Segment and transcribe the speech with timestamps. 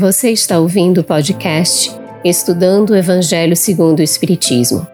[0.00, 4.86] Você está ouvindo o podcast Estudando o Evangelho segundo o Espiritismo.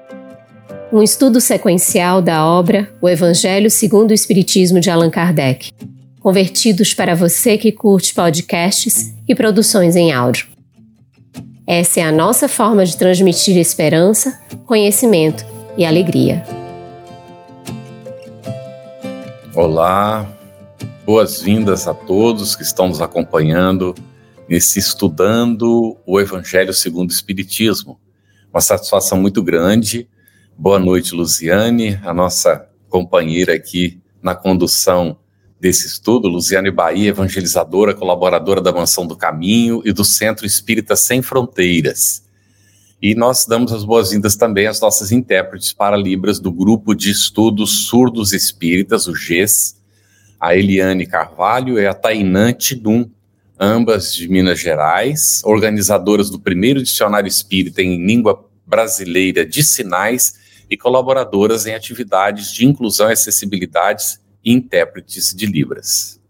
[0.93, 5.71] Um estudo sequencial da obra O Evangelho segundo o Espiritismo de Allan Kardec,
[6.19, 10.49] convertidos para você que curte podcasts e produções em áudio.
[11.65, 15.47] Essa é a nossa forma de transmitir esperança, conhecimento
[15.79, 16.45] e alegria.
[19.55, 20.27] Olá,
[21.05, 23.95] boas-vindas a todos que estão nos acompanhando
[24.49, 27.99] nesse estudando o Evangelho segundo o Espiritismo.
[28.53, 30.09] Uma satisfação muito grande.
[30.57, 35.19] Boa noite, Luziane, a nossa companheira aqui na condução
[35.61, 41.23] desse estudo, Luziane Bahia, evangelizadora, colaboradora da Mansão do Caminho e do Centro Espírita Sem
[41.23, 42.25] Fronteiras.
[43.01, 47.87] E nós damos as boas-vindas também às nossas intérpretes para Libras do Grupo de Estudos
[47.87, 49.77] Surdos Espíritas, o GES,
[50.41, 53.11] a Eliane Carvalho e a Tainante Dum,
[53.59, 60.35] ambas de Minas Gerais, organizadoras do primeiro dicionário espírita em língua brasileira de sinais
[60.69, 66.21] e colaboradoras em atividades de inclusão e acessibilidade e intérpretes de Libras.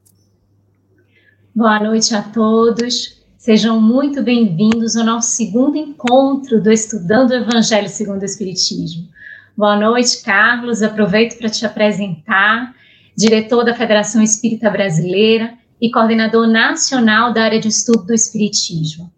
[1.55, 3.17] Boa noite a todos.
[3.39, 9.09] Sejam muito bem-vindos ao nosso segundo encontro do Estudando o Evangelho segundo o Espiritismo.
[9.57, 10.83] Boa noite, Carlos.
[10.83, 12.75] Aproveito para te apresentar,
[13.17, 19.13] diretor da Federação Espírita Brasileira e coordenador nacional da área de estudo do Espiritismo.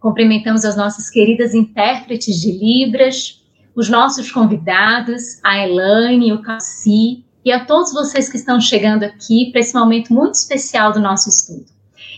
[0.00, 3.42] Cumprimentamos as nossas queridas intérpretes de Libras,
[3.74, 9.50] os nossos convidados, a Elaine o Cassi, e a todos vocês que estão chegando aqui
[9.50, 11.66] para esse momento muito especial do nosso estudo.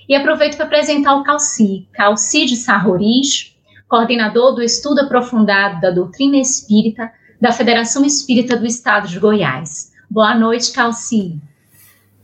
[0.08, 3.56] E aproveito para apresentar o Calci, Calci de Sarroris,
[3.88, 9.92] coordenador do estudo aprofundado da doutrina espírita da Federação Espírita do Estado de Goiás.
[10.08, 11.40] Boa noite, Calci.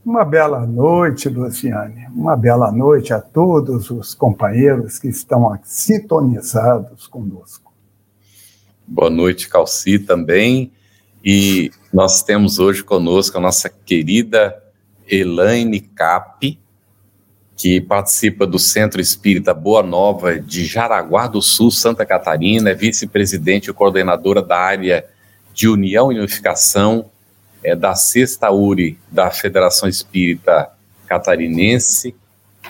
[0.05, 2.07] Uma bela noite, Luciane.
[2.13, 7.71] Uma bela noite a todos os companheiros que estão sintonizados conosco.
[8.85, 10.73] Boa noite, Calci, também.
[11.23, 14.61] E nós temos hoje conosco a nossa querida
[15.07, 16.59] Elaine Cap,
[17.55, 23.69] que participa do Centro Espírita Boa Nova de Jaraguá do Sul, Santa Catarina, é vice-presidente
[23.69, 25.05] e coordenadora da área
[25.53, 27.09] de União e Unificação
[27.63, 30.69] é, da Sexta URI da Federação Espírita
[31.07, 32.15] Catarinense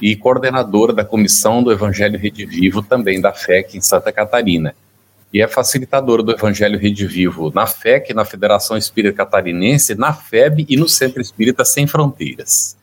[0.02, 4.76] e coordenadora da Comissão do Evangelho Rede Vivo, também da FEC em Santa Catarina.
[5.34, 10.66] E é facilitadora do Evangelho Rede Vivo na FEC, na Federação Espírita Catarinense, na FEB
[10.70, 12.78] e no Centro Espírita Sem Fronteiras.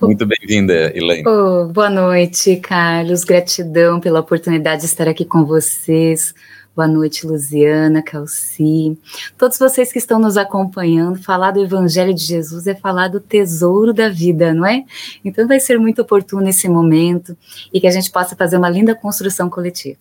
[0.00, 1.26] Muito bem-vinda, Elaine.
[1.26, 3.24] Oh, boa noite, Carlos.
[3.24, 6.34] Gratidão pela oportunidade de estar aqui com vocês.
[6.76, 8.98] Boa noite, Luziana, Calci.
[9.38, 13.94] Todos vocês que estão nos acompanhando, falar do Evangelho de Jesus é falar do tesouro
[13.94, 14.84] da vida, não é?
[15.24, 17.34] Então vai ser muito oportuno esse momento
[17.72, 20.00] e que a gente possa fazer uma linda construção coletiva.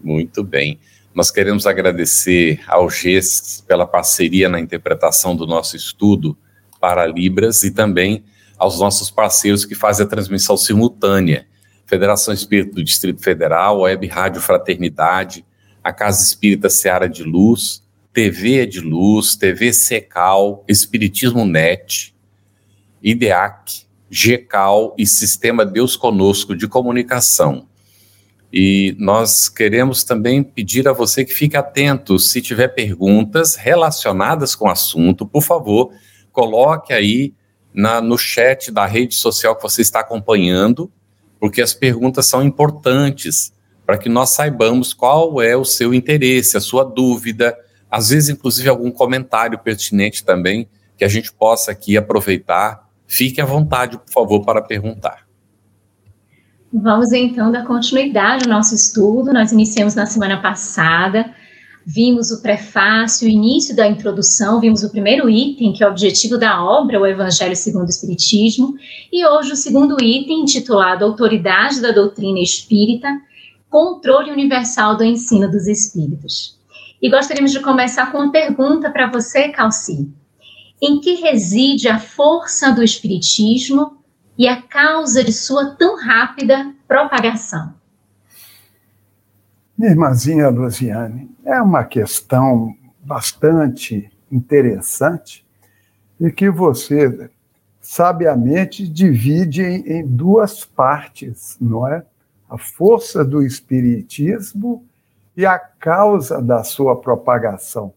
[0.00, 0.78] Muito bem.
[1.12, 6.38] Nós queremos agradecer ao GES pela parceria na interpretação do nosso estudo
[6.80, 8.22] para Libras e também
[8.56, 11.44] aos nossos parceiros que fazem a transmissão simultânea.
[11.86, 15.44] Federação Espírita do Distrito Federal, Web Rádio Fraternidade,
[15.86, 17.80] a Casa Espírita Seara de Luz,
[18.12, 22.12] TV é de Luz, TV Secal, Espiritismo Net,
[23.00, 27.68] IDEAC, GECAL e Sistema Deus Conosco de Comunicação.
[28.52, 34.64] E nós queremos também pedir a você que fique atento, se tiver perguntas relacionadas com
[34.64, 35.92] o assunto, por favor,
[36.32, 37.32] coloque aí
[37.72, 40.90] na, no chat da rede social que você está acompanhando,
[41.38, 43.52] porque as perguntas são importantes
[43.86, 47.56] para que nós saibamos qual é o seu interesse, a sua dúvida,
[47.88, 52.88] às vezes, inclusive, algum comentário pertinente também, que a gente possa aqui aproveitar.
[53.06, 55.24] Fique à vontade, por favor, para perguntar.
[56.72, 59.32] Vamos então dar continuidade ao nosso estudo.
[59.32, 61.32] Nós iniciamos na semana passada,
[61.86, 66.36] vimos o prefácio, o início da introdução, vimos o primeiro item, que é o objetivo
[66.36, 68.74] da obra, o Evangelho segundo o Espiritismo,
[69.12, 73.08] e hoje o segundo item, intitulado Autoridade da Doutrina Espírita,
[73.76, 76.58] controle universal do ensino dos espíritos.
[77.02, 80.10] E gostaríamos de começar com uma pergunta para você, Calci.
[80.80, 83.98] Em que reside a força do espiritismo
[84.38, 87.74] e a causa de sua tão rápida propagação?
[89.76, 92.74] Minha irmãzinha Luciane, é uma questão
[93.04, 95.44] bastante interessante
[96.18, 97.28] e que você
[97.82, 102.02] sabiamente divide em, em duas partes, não é?
[102.48, 104.84] A força do Espiritismo
[105.36, 107.92] e a causa da sua propagação.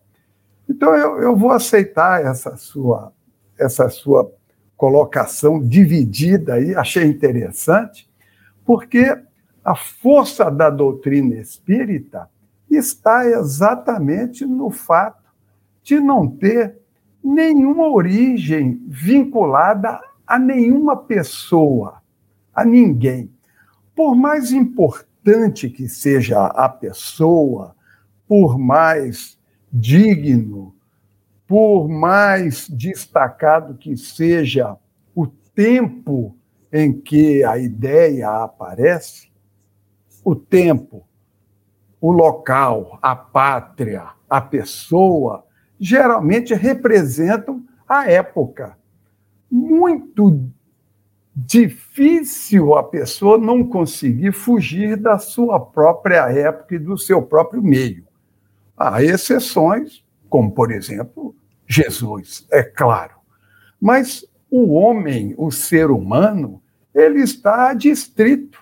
[0.69, 3.11] Então, eu, eu vou aceitar essa sua,
[3.57, 4.31] essa sua
[4.77, 8.09] colocação dividida aí, achei interessante,
[8.65, 9.17] Porque
[9.63, 12.29] a força da doutrina espírita
[12.69, 15.29] está exatamente no fato
[15.83, 16.77] de não ter
[17.23, 22.01] nenhuma origem vinculada a nenhuma pessoa,
[22.53, 23.31] a ninguém.
[23.99, 27.75] Por mais importante que seja a pessoa,
[28.25, 29.37] por mais
[29.69, 30.73] digno,
[31.45, 34.77] por mais destacado que seja
[35.13, 36.33] o tempo
[36.71, 39.29] em que a ideia aparece,
[40.23, 41.05] o tempo,
[41.99, 45.45] o local, a pátria, a pessoa,
[45.77, 48.77] geralmente representam a época.
[49.51, 50.49] Muito
[51.45, 58.05] difícil a pessoa não conseguir fugir da sua própria época e do seu próprio meio.
[58.77, 61.35] Há exceções, como, por exemplo,
[61.67, 63.15] Jesus, é claro.
[63.79, 66.61] Mas o homem, o ser humano,
[66.93, 68.59] ele está distrito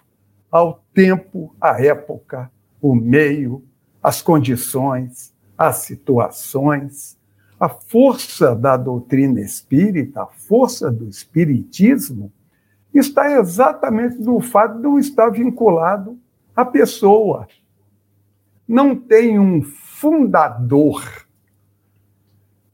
[0.51, 2.51] ao tempo, à época,
[2.81, 3.63] o meio,
[4.01, 7.17] as condições, as situações.
[7.59, 12.31] A força da doutrina espírita, a força do espiritismo,
[12.99, 16.17] está exatamente no fato de não estar vinculado
[16.55, 17.47] à pessoa.
[18.67, 21.03] Não tem um fundador.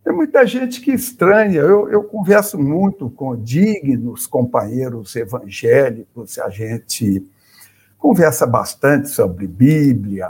[0.04, 1.62] Tem muita gente que estranha.
[1.62, 7.26] Eu, eu converso muito com dignos companheiros evangélicos, a gente
[7.98, 10.30] conversa bastante sobre Bíblia,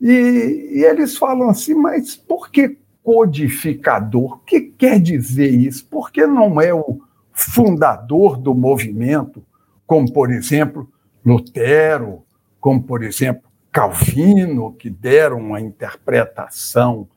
[0.00, 4.34] e, e eles falam assim, mas por que codificador?
[4.34, 5.86] O que quer dizer isso?
[5.86, 7.00] Por que não é o
[7.34, 9.44] fundador do movimento,
[9.86, 10.88] como, por exemplo,
[11.26, 12.22] Lutero,
[12.60, 17.08] como, por exemplo, Calvino, que deram uma interpretação,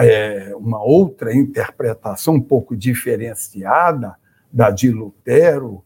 [0.00, 4.16] é, uma outra interpretação um pouco diferenciada
[4.52, 5.82] da de Lutero.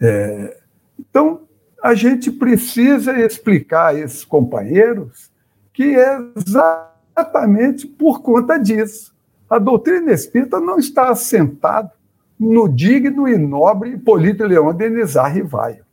[0.00, 0.58] É,
[0.98, 1.42] então,
[1.82, 5.30] a gente precisa explicar a esses companheiros
[5.72, 9.14] que é exatamente por conta disso.
[9.48, 11.92] A doutrina espírita não está assentada
[12.38, 15.84] no digno e nobre Hipólito Leão Denizar Rivaio.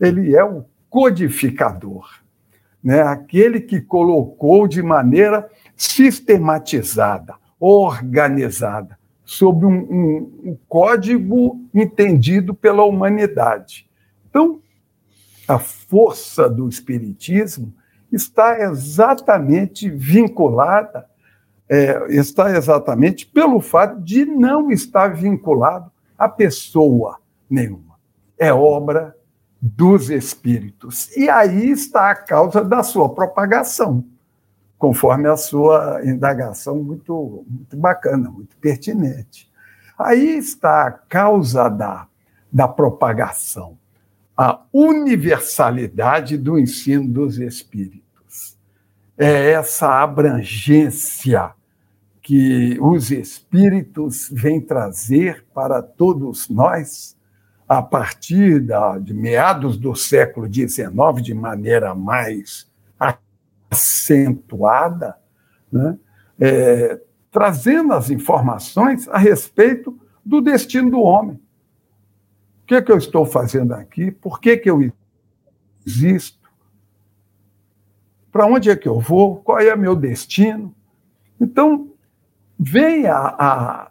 [0.00, 2.08] Ele é o codificador,
[2.82, 3.02] né?
[3.02, 13.88] aquele que colocou de maneira sistematizada, organizada, sob um, um, um código entendido pela humanidade.
[14.28, 14.60] Então,
[15.46, 17.72] a força do Espiritismo
[18.12, 21.09] está exatamente vinculada
[21.70, 25.88] é, está exatamente pelo fato de não estar vinculado
[26.18, 27.18] a pessoa
[27.48, 27.94] nenhuma.
[28.36, 29.14] É obra
[29.62, 31.16] dos espíritos.
[31.16, 34.04] E aí está a causa da sua propagação,
[34.76, 39.48] conforme a sua indagação muito, muito bacana, muito pertinente.
[39.96, 42.08] Aí está a causa da,
[42.50, 43.78] da propagação,
[44.36, 48.58] a universalidade do ensino dos espíritos.
[49.16, 51.54] É essa abrangência
[52.30, 57.18] que os espíritos vêm trazer para todos nós
[57.68, 60.88] a partir da, de meados do século XIX,
[61.20, 62.70] de maneira mais
[63.68, 65.18] acentuada,
[65.72, 65.98] né?
[66.38, 67.00] é,
[67.32, 71.34] trazendo as informações a respeito do destino do homem.
[71.34, 74.12] O que, é que eu estou fazendo aqui?
[74.12, 74.92] Por que, que eu
[75.84, 76.48] existo?
[78.30, 79.38] Para onde é que eu vou?
[79.38, 80.72] Qual é o meu destino?
[81.40, 81.90] Então,
[82.62, 83.90] vem a, a,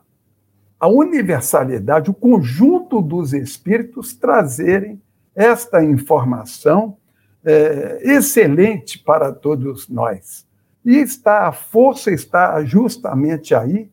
[0.79, 5.01] a universalidade, o conjunto dos espíritos trazerem
[5.33, 6.95] esta informação
[7.43, 10.45] é, excelente para todos nós.
[10.85, 13.89] E está a força está justamente aí,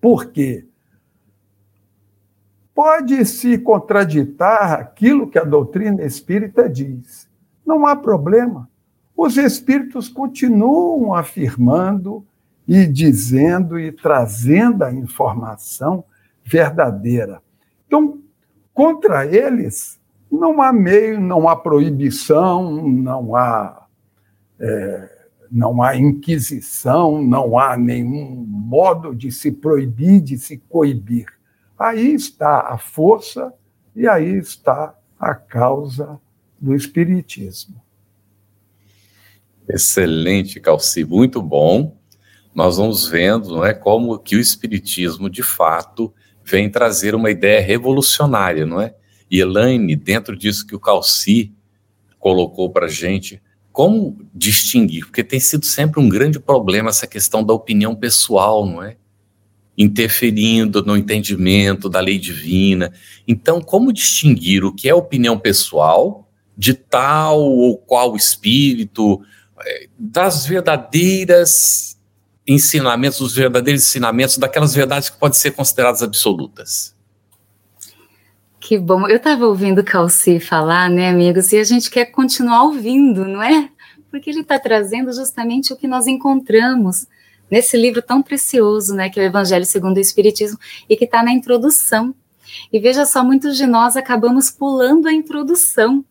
[0.00, 0.64] porque
[2.72, 7.28] pode se contraditar aquilo que a doutrina espírita diz.
[7.66, 8.70] Não há problema.
[9.16, 12.24] Os espíritos continuam afirmando
[12.66, 16.04] e dizendo e trazendo a informação
[16.44, 17.42] verdadeira.
[17.86, 18.20] Então,
[18.72, 20.00] contra eles,
[20.30, 23.86] não há meio, não há proibição, não há,
[24.58, 31.26] é, não há inquisição, não há nenhum modo de se proibir, de se coibir.
[31.78, 33.52] Aí está a força
[33.94, 36.18] e aí está a causa
[36.58, 37.82] do Espiritismo.
[39.68, 41.96] Excelente, Calci, muito bom
[42.54, 46.12] nós vamos vendo não é, como que o Espiritismo, de fato,
[46.44, 48.94] vem trazer uma ideia revolucionária, não é?
[49.30, 51.54] E Elaine, dentro disso que o Calci
[52.18, 53.40] colocou para a gente,
[53.72, 55.06] como distinguir?
[55.06, 58.96] Porque tem sido sempre um grande problema essa questão da opinião pessoal, não é?
[59.78, 62.92] Interferindo no entendimento da lei divina.
[63.26, 69.22] Então, como distinguir o que é opinião pessoal de tal ou qual espírito,
[69.64, 71.98] é, das verdadeiras
[72.46, 76.94] ensinamentos, dos verdadeiros ensinamentos, daquelas verdades que podem ser consideradas absolutas.
[78.60, 79.08] Que bom.
[79.08, 83.68] Eu estava ouvindo Calci falar, né, amigos, e a gente quer continuar ouvindo, não é?
[84.10, 87.06] Porque ele está trazendo justamente o que nós encontramos
[87.50, 90.58] nesse livro tão precioso, né, que é o Evangelho segundo o Espiritismo,
[90.88, 92.14] e que está na introdução.
[92.72, 96.04] E veja só, muitos de nós acabamos pulando a introdução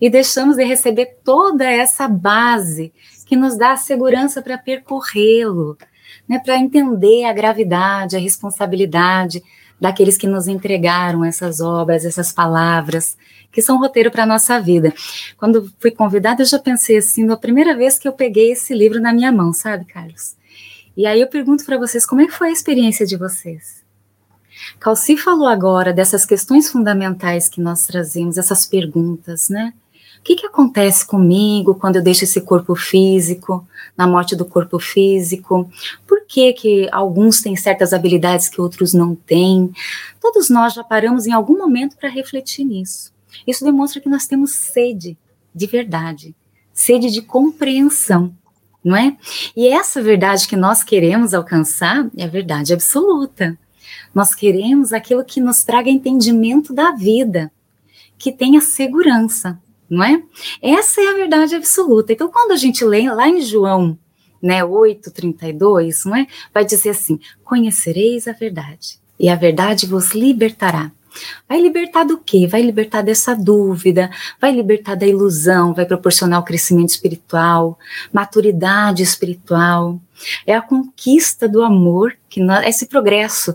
[0.00, 2.92] e deixamos de receber toda essa base
[3.30, 5.78] que nos dá a segurança para percorrê-lo,
[6.28, 9.40] né, para entender a gravidade, a responsabilidade
[9.80, 13.16] daqueles que nos entregaram essas obras, essas palavras,
[13.52, 14.92] que são roteiro para a nossa vida.
[15.36, 19.00] Quando fui convidada, eu já pensei assim, na primeira vez que eu peguei esse livro
[19.00, 20.34] na minha mão, sabe, Carlos?
[20.96, 23.84] E aí eu pergunto para vocês, como é que foi a experiência de vocês?
[24.80, 29.72] Calci falou agora dessas questões fundamentais que nós trazemos, essas perguntas, né?
[30.20, 34.78] O que, que acontece comigo quando eu deixo esse corpo físico, na morte do corpo
[34.78, 35.68] físico?
[36.06, 39.72] Por que, que alguns têm certas habilidades que outros não têm?
[40.20, 43.10] Todos nós já paramos em algum momento para refletir nisso.
[43.46, 45.16] Isso demonstra que nós temos sede
[45.54, 46.36] de verdade,
[46.72, 48.32] sede de compreensão,
[48.84, 49.16] não é?
[49.56, 53.58] E essa verdade que nós queremos alcançar é a verdade absoluta.
[54.14, 57.50] Nós queremos aquilo que nos traga entendimento da vida,
[58.18, 59.58] que tenha segurança
[59.90, 60.22] não é?
[60.62, 62.12] Essa é a verdade absoluta.
[62.12, 63.98] Então, quando a gente lê lá em João,
[64.40, 66.26] né, 8:32, não é?
[66.54, 70.92] Vai dizer assim: "Conhecereis a verdade, e a verdade vos libertará".
[71.48, 72.46] Vai libertar do quê?
[72.46, 77.78] Vai libertar dessa dúvida, vai libertar da ilusão, vai proporcionar o crescimento espiritual,
[78.12, 80.00] maturidade espiritual.
[80.46, 83.54] É a conquista do amor, que nós, esse progresso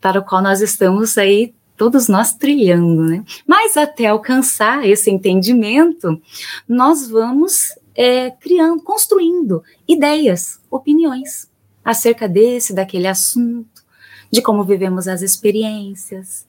[0.00, 3.24] para o qual nós estamos aí todos nós trilhando, né?
[3.46, 6.20] Mas até alcançar esse entendimento,
[6.68, 11.48] nós vamos é, criando, construindo ideias, opiniões
[11.82, 13.82] acerca desse, daquele assunto,
[14.30, 16.46] de como vivemos as experiências,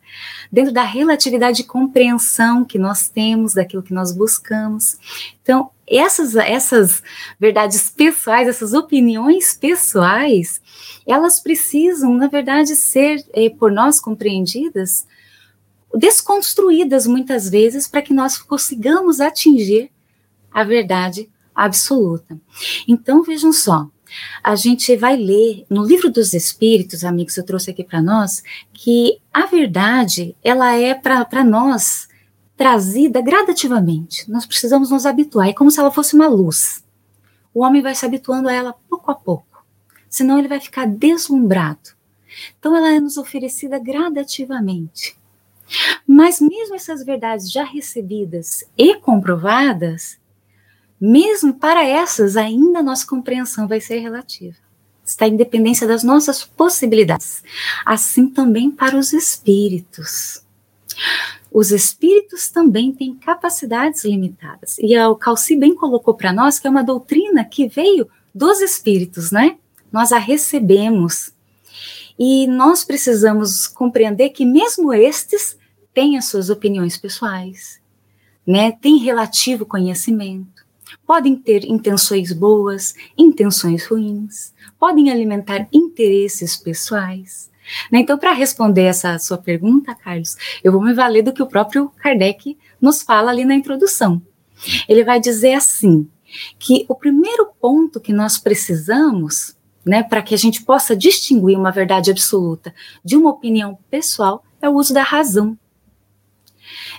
[0.52, 4.98] dentro da relatividade de compreensão que nós temos daquilo que nós buscamos.
[5.42, 7.02] Então, essas, essas
[7.40, 10.62] verdades pessoais, essas opiniões pessoais,
[11.08, 15.08] elas precisam, na verdade, ser é, por nós compreendidas
[15.96, 19.92] desconstruídas muitas vezes para que nós consigamos atingir
[20.52, 22.40] a verdade absoluta.
[22.88, 23.90] Então vejam só,
[24.44, 28.44] a gente vai ler no livro dos Espíritos, amigos, eu trouxe aqui para nós,
[28.74, 32.08] que a verdade ela é para nós
[32.58, 34.30] trazida gradativamente.
[34.30, 36.84] Nós precisamos nos habituar, é como se ela fosse uma luz.
[37.54, 39.66] O homem vai se habituando a ela pouco a pouco,
[40.10, 41.92] senão ele vai ficar deslumbrado.
[42.60, 45.18] Então ela é nos oferecida gradativamente.
[46.06, 50.20] Mas mesmo essas verdades já recebidas e comprovadas,
[51.00, 54.58] mesmo para essas, ainda a nossa compreensão vai ser relativa.
[55.04, 57.44] Está em dependência das nossas possibilidades.
[57.86, 60.44] Assim também para os espíritos.
[61.51, 64.78] Os espíritos também têm capacidades limitadas.
[64.80, 69.32] E o Calci bem colocou para nós que é uma doutrina que veio dos espíritos,
[69.32, 69.58] né?
[69.92, 71.34] Nós a recebemos.
[72.18, 75.58] E nós precisamos compreender que mesmo estes
[75.94, 77.80] têm as suas opiniões pessoais,
[78.46, 78.72] né?
[78.72, 80.66] Tem relativo conhecimento,
[81.06, 87.50] podem ter intenções boas, intenções ruins, podem alimentar interesses pessoais.
[87.92, 88.00] Né?
[88.00, 91.90] Então, para responder essa sua pergunta, Carlos, eu vou me valer do que o próprio
[91.98, 94.22] Kardec nos fala ali na introdução.
[94.88, 96.08] Ele vai dizer assim:
[96.58, 99.56] que o primeiro ponto que nós precisamos,
[99.86, 104.70] né, para que a gente possa distinguir uma verdade absoluta de uma opinião pessoal, é
[104.70, 105.58] o uso da razão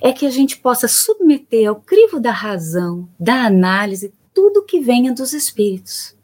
[0.03, 5.15] é que a gente possa submeter ao crivo da razão, da análise, tudo que venha
[5.15, 6.17] dos espíritos.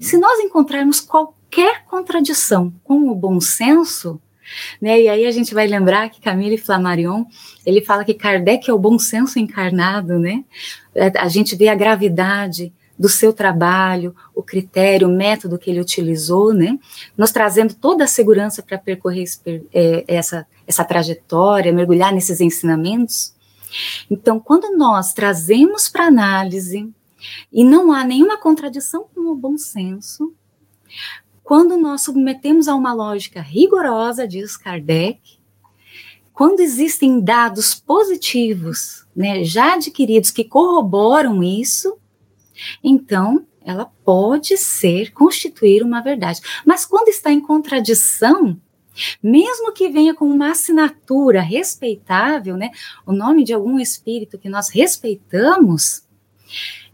[0.00, 4.20] Se nós encontrarmos qualquer contradição com o bom senso,
[4.80, 7.24] né, e aí a gente vai lembrar que Camille Flammarion,
[7.66, 10.44] ele fala que Kardec é o bom senso encarnado, né?
[11.18, 16.52] A gente vê a gravidade do seu trabalho, o critério, o método que ele utilizou,
[16.52, 16.78] né?
[17.16, 19.24] Nos trazendo toda a segurança para percorrer
[19.72, 23.34] é, essa, essa trajetória, mergulhar nesses ensinamentos.
[24.10, 26.92] Então, quando nós trazemos para análise
[27.50, 30.34] e não há nenhuma contradição com o bom senso,
[31.42, 35.20] quando nós submetemos a uma lógica rigorosa, diz Kardec,
[36.34, 41.96] quando existem dados positivos, né, já adquiridos que corroboram isso,
[42.82, 46.40] então, ela pode ser, constituir uma verdade.
[46.64, 48.58] Mas quando está em contradição,
[49.22, 52.70] mesmo que venha com uma assinatura respeitável, né,
[53.06, 56.02] o nome de algum espírito que nós respeitamos,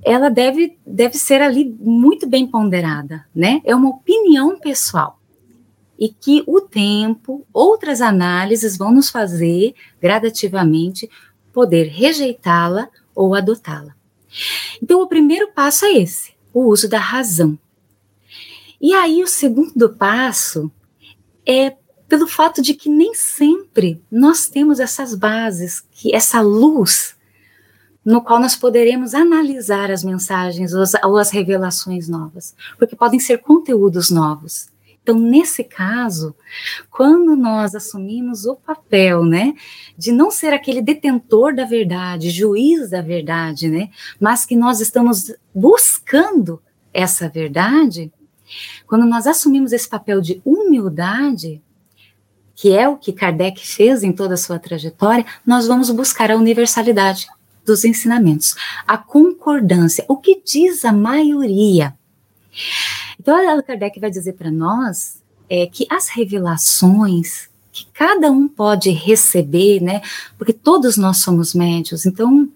[0.05, 3.61] ela deve, deve ser ali muito bem ponderada, né?
[3.65, 5.19] É uma opinião pessoal.
[5.99, 11.09] E que o tempo, outras análises vão nos fazer gradativamente
[11.53, 13.96] poder rejeitá-la ou adotá-la.
[14.83, 17.59] Então, o primeiro passo é esse, o uso da razão.
[18.81, 20.71] E aí, o segundo passo
[21.47, 21.75] é
[22.09, 27.17] pelo fato de que nem sempre nós temos essas bases, que essa luz
[28.05, 33.19] no qual nós poderemos analisar as mensagens ou as, ou as revelações novas, porque podem
[33.19, 34.69] ser conteúdos novos.
[35.07, 36.35] Então, nesse caso,
[36.91, 39.55] quando nós assumimos o papel, né,
[39.97, 45.33] de não ser aquele detentor da verdade, juiz da verdade, né, mas que nós estamos
[45.55, 46.61] buscando
[46.93, 48.13] essa verdade,
[48.85, 51.63] quando nós assumimos esse papel de humildade,
[52.57, 56.37] que é o que Kardec fez em toda a sua trajetória, nós vamos buscar a
[56.37, 57.29] universalidade
[57.65, 61.95] dos ensinamentos, a concordância, o que diz a maioria.
[63.27, 68.89] Então, Allan Kardec vai dizer para nós é, que as revelações que cada um pode
[68.91, 70.01] receber, né,
[70.39, 72.49] porque todos nós somos médios, então,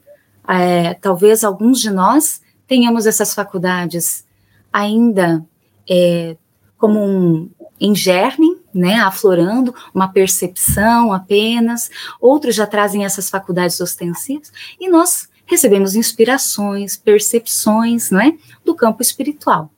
[0.47, 4.25] é, talvez alguns de nós tenhamos essas faculdades
[4.73, 5.45] ainda
[5.91, 6.37] é,
[6.79, 7.51] como um
[7.81, 15.29] em germe, né, aflorando uma percepção apenas, outros já trazem essas faculdades ostensivas, e nós
[15.47, 18.35] recebemos inspirações, percepções, não é,
[18.65, 19.69] do campo espiritual.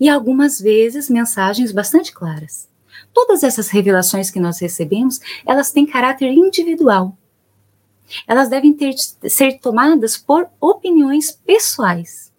[0.00, 2.68] E algumas vezes mensagens bastante claras.
[3.12, 7.16] Todas essas revelações que nós recebemos, elas têm caráter individual.
[8.26, 8.94] Elas devem ter,
[9.28, 12.30] ser tomadas por opiniões pessoais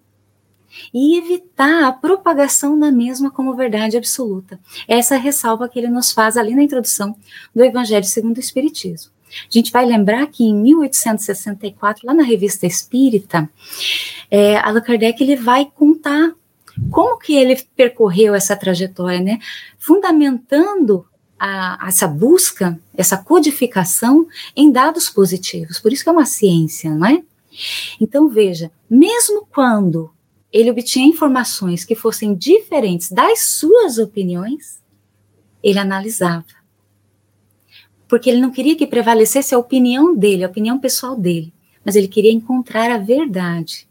[0.93, 4.59] e evitar a propagação da mesma como verdade absoluta.
[4.87, 7.15] Essa ressalva que ele nos faz ali na introdução
[7.53, 9.11] do Evangelho segundo o Espiritismo.
[9.31, 13.49] A gente vai lembrar que em 1864, lá na Revista Espírita,
[14.29, 16.33] é, Allan Kardec ele vai contar
[16.89, 19.39] como que ele percorreu essa trajetória, né?
[19.77, 21.05] Fundamentando
[21.39, 25.79] a, essa busca, essa codificação em dados positivos.
[25.79, 27.23] Por isso que é uma ciência, não é?
[27.99, 30.11] Então, veja, mesmo quando
[30.51, 34.81] ele obtinha informações que fossem diferentes das suas opiniões,
[35.63, 36.45] ele analisava.
[38.07, 41.53] Porque ele não queria que prevalecesse a opinião dele, a opinião pessoal dele,
[41.83, 43.87] mas ele queria encontrar a verdade,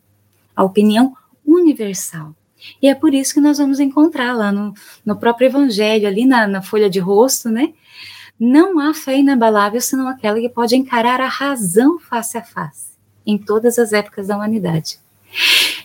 [0.55, 2.35] a opinião universal.
[2.81, 6.47] E é por isso que nós vamos encontrar lá no, no próprio Evangelho, ali na,
[6.47, 7.73] na folha de rosto, né?
[8.39, 12.93] Não há fé inabalável senão aquela que pode encarar a razão face a face,
[13.27, 14.99] em todas as épocas da humanidade.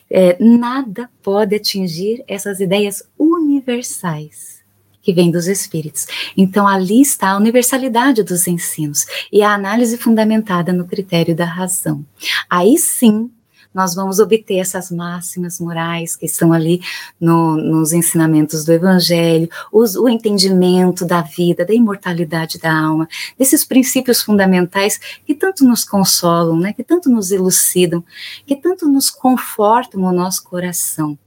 [0.09, 4.63] É, nada pode atingir essas ideias universais
[5.01, 6.07] que vêm dos espíritos.
[6.35, 12.03] Então, ali está a universalidade dos ensinos e a análise fundamentada no critério da razão.
[12.49, 13.29] Aí sim
[13.75, 16.81] nós vamos obter essas máximas morais que estão ali
[17.19, 23.05] no, nos ensinamentos do Evangelho, os, o entendimento da vida, da imortalidade da alma,
[23.37, 28.01] desses princípios fundamentais que tanto nos consolam, né, que tanto nos elucidam,
[28.45, 31.19] que tanto nos confortam o nosso coração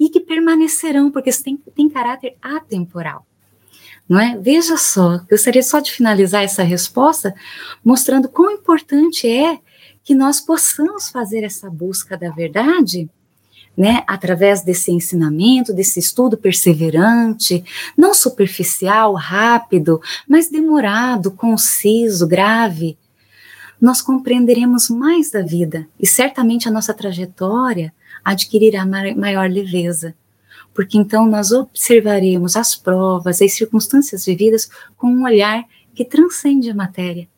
[0.00, 3.26] e que permanecerão, porque tem, tem caráter atemporal.
[4.08, 4.36] Não é?
[4.38, 7.34] Veja só, gostaria só de finalizar essa resposta
[7.82, 9.58] mostrando quão importante é
[10.04, 13.08] que nós possamos fazer essa busca da verdade,
[13.76, 17.64] né, através desse ensinamento, desse estudo perseverante,
[17.96, 22.96] não superficial, rápido, mas demorado, conciso, grave,
[23.80, 27.92] nós compreenderemos mais da vida e certamente a nossa trajetória
[28.24, 30.14] adquirirá maior leveza,
[30.72, 35.64] porque então nós observaremos as provas, as circunstâncias vividas com um olhar
[35.94, 37.28] que transcende a matéria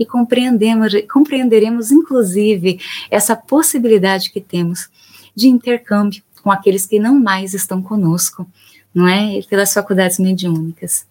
[0.00, 4.88] e compreendemos, compreenderemos, inclusive, essa possibilidade que temos
[5.36, 8.46] de intercâmbio com aqueles que não mais estão conosco,
[8.94, 9.42] não é?
[9.42, 11.04] Pelas faculdades mediúnicas.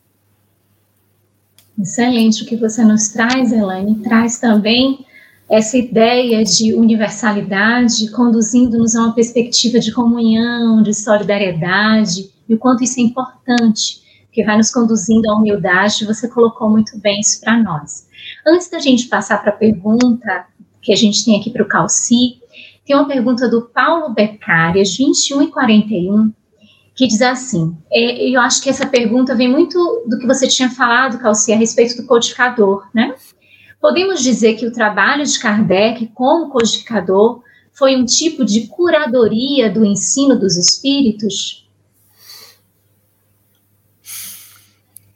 [1.80, 4.00] Excelente o que você nos traz, Elaine.
[4.00, 5.06] Traz também
[5.48, 12.84] essa ideia de universalidade, conduzindo-nos a uma perspectiva de comunhão, de solidariedade, e o quanto
[12.84, 16.06] isso é importante, que vai nos conduzindo à humildade.
[16.06, 18.10] Você colocou muito bem isso para nós.
[18.46, 20.46] Antes da gente passar para a pergunta
[20.82, 22.40] que a gente tem aqui para o Calci,
[22.86, 26.32] tem uma pergunta do Paulo Beccari, 21 e 41,
[26.96, 30.70] que diz assim: é, eu acho que essa pergunta vem muito do que você tinha
[30.70, 33.14] falado, Calci, a respeito do codificador, né?
[33.80, 39.86] Podemos dizer que o trabalho de Kardec como codificador foi um tipo de curadoria do
[39.86, 41.70] ensino dos espíritos?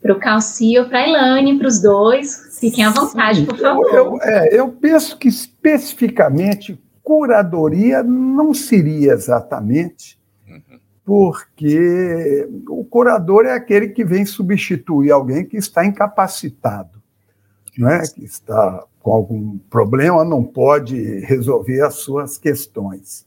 [0.04, 2.53] para o Calci ou para a Elaine, para os dois.
[2.64, 3.86] Fiquem à vontade, Sim, por favor.
[3.90, 10.80] Eu, eu, é, eu penso que especificamente curadoria não seria exatamente, uhum.
[11.04, 17.02] porque o curador é aquele que vem substituir alguém que está incapacitado,
[17.78, 18.02] não é?
[18.08, 23.26] que está com algum problema, não pode resolver as suas questões.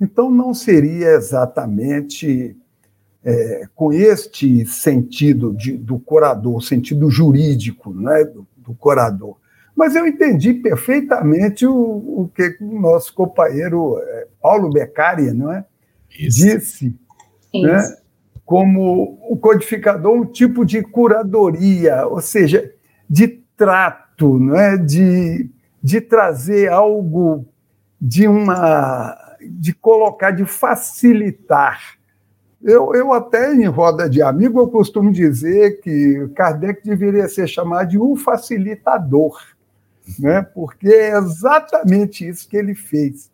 [0.00, 2.56] Então, não seria exatamente
[3.22, 9.36] é, com este sentido de, do curador, sentido jurídico né, do, do curador.
[9.74, 15.64] Mas eu entendi perfeitamente o, o que o nosso companheiro é, Paulo Beccari não é,
[16.08, 16.94] disse,
[17.54, 17.96] né,
[18.44, 22.72] como o codificador, um tipo de curadoria, ou seja,
[23.08, 25.50] de trato, não é, de,
[25.82, 27.46] de trazer algo
[28.00, 31.99] de uma de colocar, de facilitar
[32.62, 37.88] eu, eu até, em roda de amigo, eu costumo dizer que Kardec deveria ser chamado
[37.88, 39.40] de um facilitador,
[40.18, 40.42] né?
[40.42, 43.30] porque é exatamente isso que ele fez.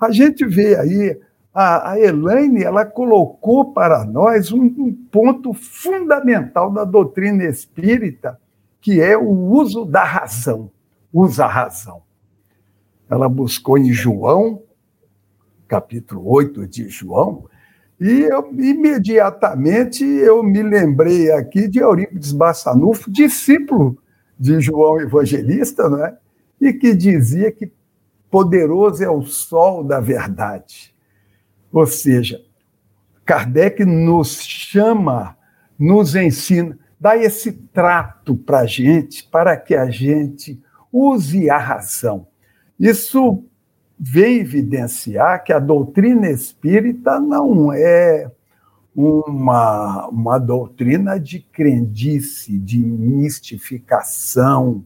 [0.00, 1.20] A gente vê aí,
[1.52, 8.38] a, a Elaine, ela colocou para nós um, um ponto fundamental da doutrina espírita,
[8.80, 10.70] que é o uso da razão,
[11.12, 12.02] usa a razão.
[13.10, 14.62] Ela buscou em João,
[15.66, 17.49] capítulo 8 de João,
[18.00, 23.98] e eu, imediatamente eu me lembrei aqui de Eurípides Bassanufo, discípulo
[24.38, 26.16] de João Evangelista, né?
[26.58, 27.70] e que dizia que
[28.30, 30.94] poderoso é o sol da verdade.
[31.70, 32.40] Ou seja,
[33.24, 35.36] Kardec nos chama,
[35.78, 40.60] nos ensina, dá esse trato para a gente, para que a gente
[40.92, 42.26] use a razão.
[42.78, 43.44] Isso
[44.02, 48.30] vem evidenciar que a doutrina espírita não é
[48.96, 54.82] uma, uma doutrina de crendice, de mistificação,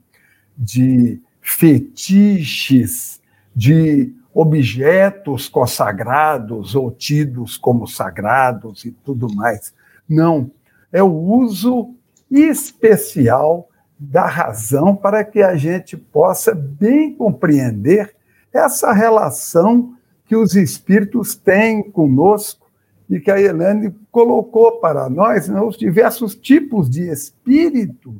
[0.59, 3.22] de fetiches,
[3.55, 9.72] de objetos consagrados ou tidos como sagrados e tudo mais.
[10.09, 10.50] Não,
[10.92, 11.94] é o uso
[12.29, 18.16] especial da razão para que a gente possa bem compreender
[18.54, 22.70] essa relação que os espíritos têm conosco
[23.10, 28.14] e que a Helene colocou para nós, né, os diversos tipos de espírito,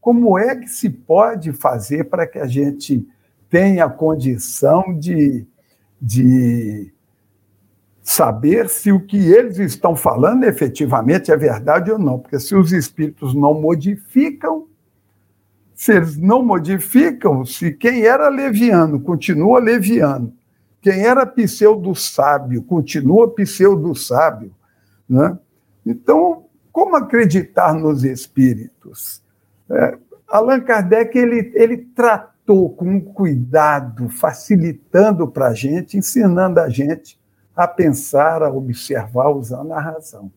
[0.00, 3.06] como é que se pode fazer para que a gente
[3.50, 5.44] tenha condição de,
[6.00, 6.90] de
[8.00, 12.72] saber se o que eles estão falando efetivamente é verdade ou não, porque se os
[12.72, 14.66] espíritos não modificam,
[15.80, 20.30] se eles não modificam, se quem era leviano continua leviano,
[20.82, 24.54] quem era pseudo-sábio continua pseudo-sábio,
[25.08, 25.38] né?
[25.86, 29.22] então, como acreditar nos espíritos?
[29.70, 29.96] É,
[30.28, 37.18] Allan Kardec ele, ele tratou com cuidado, facilitando para a gente, ensinando a gente
[37.56, 40.30] a pensar, a observar, usando a razão.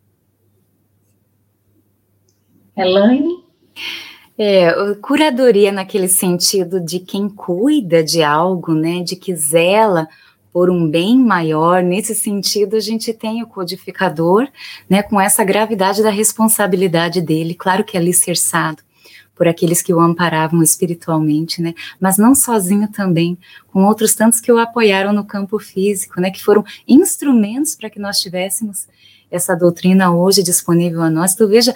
[2.77, 3.43] Elaine?
[4.35, 10.07] É, curadoria naquele sentido de quem cuida de algo, né, de que zela
[10.51, 14.47] por um bem maior, nesse sentido a gente tem o codificador,
[14.89, 18.81] né, com essa gravidade da responsabilidade dele, claro que é alicerçado
[19.35, 23.37] por aqueles que o amparavam espiritualmente, né, mas não sozinho também,
[23.71, 27.99] com outros tantos que o apoiaram no campo físico, né, que foram instrumentos para que
[27.99, 28.87] nós tivéssemos
[29.29, 31.33] essa doutrina hoje disponível a nós.
[31.33, 31.73] Tu veja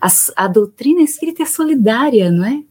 [0.00, 2.62] a, a doutrina espírita é solidária, não é?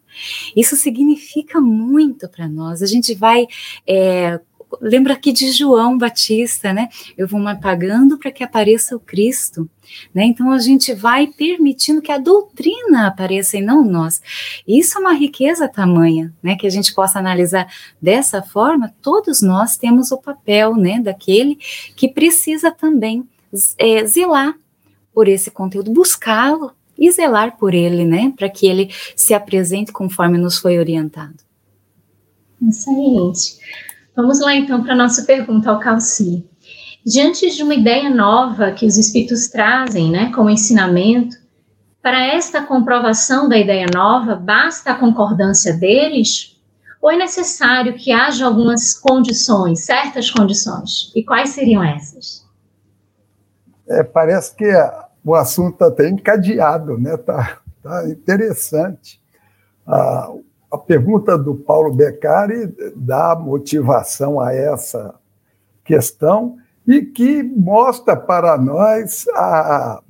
[0.55, 2.81] Isso significa muito para nós.
[2.81, 3.47] A gente vai.
[3.87, 4.39] É,
[4.81, 6.89] lembra aqui de João Batista, né?
[7.17, 9.69] Eu vou me apagando para que apareça o Cristo.
[10.13, 10.25] Né?
[10.25, 14.21] Então a gente vai permitindo que a doutrina apareça e não nós.
[14.67, 16.55] Isso é uma riqueza tamanha, né?
[16.55, 17.67] Que a gente possa analisar
[18.01, 18.93] dessa forma.
[19.01, 20.99] Todos nós temos o papel, né?
[20.99, 21.55] Daquele
[21.95, 23.27] que precisa também
[23.77, 24.55] é, zelar
[25.13, 30.37] por esse conteúdo, buscá-lo, e zelar por ele, né, para que ele se apresente conforme
[30.37, 31.37] nos foi orientado.
[32.61, 33.57] Excelente.
[34.15, 36.45] Vamos lá então para a nossa pergunta ao Calci.
[37.05, 41.37] Diante de uma ideia nova que os espíritos trazem, né, como ensinamento,
[42.01, 46.57] para esta comprovação da ideia nova, basta a concordância deles?
[47.01, 51.11] Ou é necessário que haja algumas condições, certas condições?
[51.15, 52.45] E quais seriam essas?
[53.87, 54.65] É, parece que
[55.29, 57.13] o assunto está até encadeado, né?
[57.13, 59.21] Está tá interessante.
[59.85, 60.33] A,
[60.71, 65.13] a pergunta do Paulo Beccari dá motivação a essa
[65.83, 70.01] questão e que mostra para nós a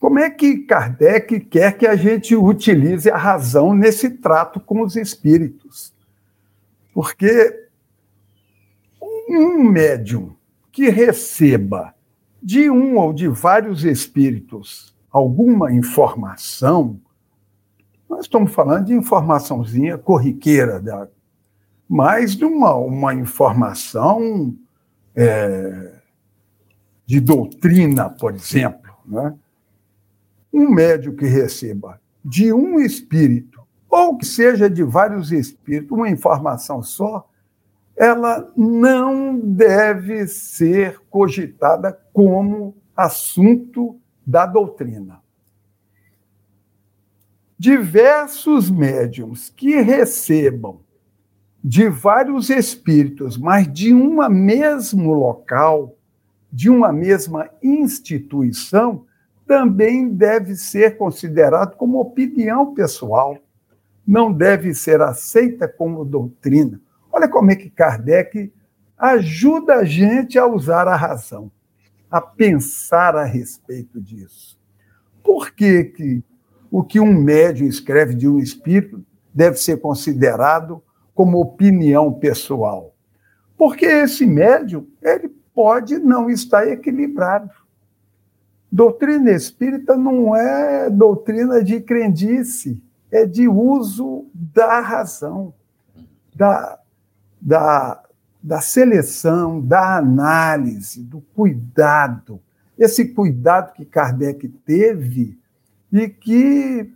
[0.00, 4.96] Como é que Kardec quer que a gente utilize a razão nesse trato com os
[4.96, 5.92] espíritos?
[6.94, 7.68] Porque
[9.28, 10.34] um médium
[10.72, 11.93] que receba
[12.44, 17.00] de um ou de vários espíritos alguma informação,
[18.06, 21.08] nós estamos falando de informaçãozinha corriqueira, da,
[21.88, 24.54] mas de uma, uma informação
[25.16, 25.92] é,
[27.06, 28.92] de doutrina, por exemplo.
[29.06, 29.34] Né?
[30.52, 36.82] Um médium que receba de um espírito, ou que seja de vários espíritos, uma informação
[36.82, 37.26] só,
[37.96, 45.22] ela não deve ser cogitada como assunto da doutrina.
[47.58, 50.80] Diversos médiums que recebam
[51.62, 55.96] de vários espíritos, mas de um mesmo local,
[56.52, 59.06] de uma mesma instituição,
[59.46, 63.38] também deve ser considerado como opinião pessoal,
[64.06, 66.80] não deve ser aceita como doutrina.
[67.14, 68.52] Olha como é que Kardec
[68.98, 71.48] ajuda a gente a usar a razão,
[72.10, 74.58] a pensar a respeito disso.
[75.22, 76.24] Por que, que
[76.72, 80.82] o que um médium escreve de um espírito deve ser considerado
[81.14, 82.96] como opinião pessoal.
[83.56, 87.48] Porque esse médium, ele pode não estar equilibrado.
[88.72, 95.54] Doutrina espírita não é doutrina de crendice, é de uso da razão,
[96.34, 96.76] da,
[97.44, 98.02] da,
[98.42, 102.40] da seleção, da análise, do cuidado.
[102.78, 105.38] Esse cuidado que Kardec teve
[105.92, 106.90] e que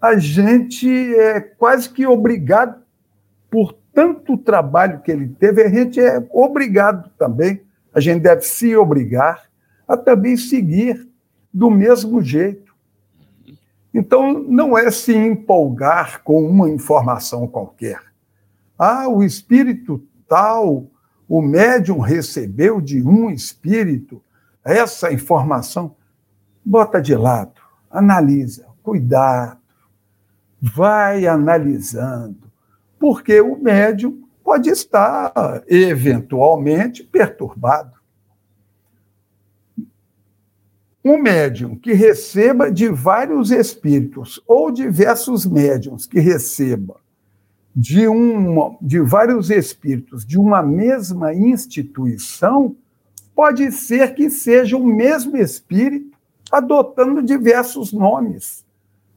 [0.00, 0.86] a gente
[1.16, 2.82] é quase que obrigado
[3.50, 7.62] por tanto trabalho que ele teve, a gente é obrigado também,
[7.94, 9.44] a gente deve se obrigar
[9.88, 11.08] a também seguir
[11.52, 12.74] do mesmo jeito.
[13.94, 18.13] Então, não é se empolgar com uma informação qualquer.
[18.78, 20.90] Ah, o espírito tal,
[21.28, 24.22] o médium recebeu de um espírito
[24.64, 25.96] essa informação.
[26.64, 27.60] Bota de lado,
[27.90, 29.58] analisa, cuidado,
[30.60, 32.50] vai analisando
[32.98, 35.32] porque o médium pode estar
[35.68, 37.92] eventualmente perturbado.
[41.04, 47.03] Um médium que receba de vários espíritos ou diversos médiums que receba
[47.74, 52.76] de, um, de vários espíritos de uma mesma instituição,
[53.34, 56.16] pode ser que seja o mesmo espírito
[56.52, 58.64] adotando diversos nomes.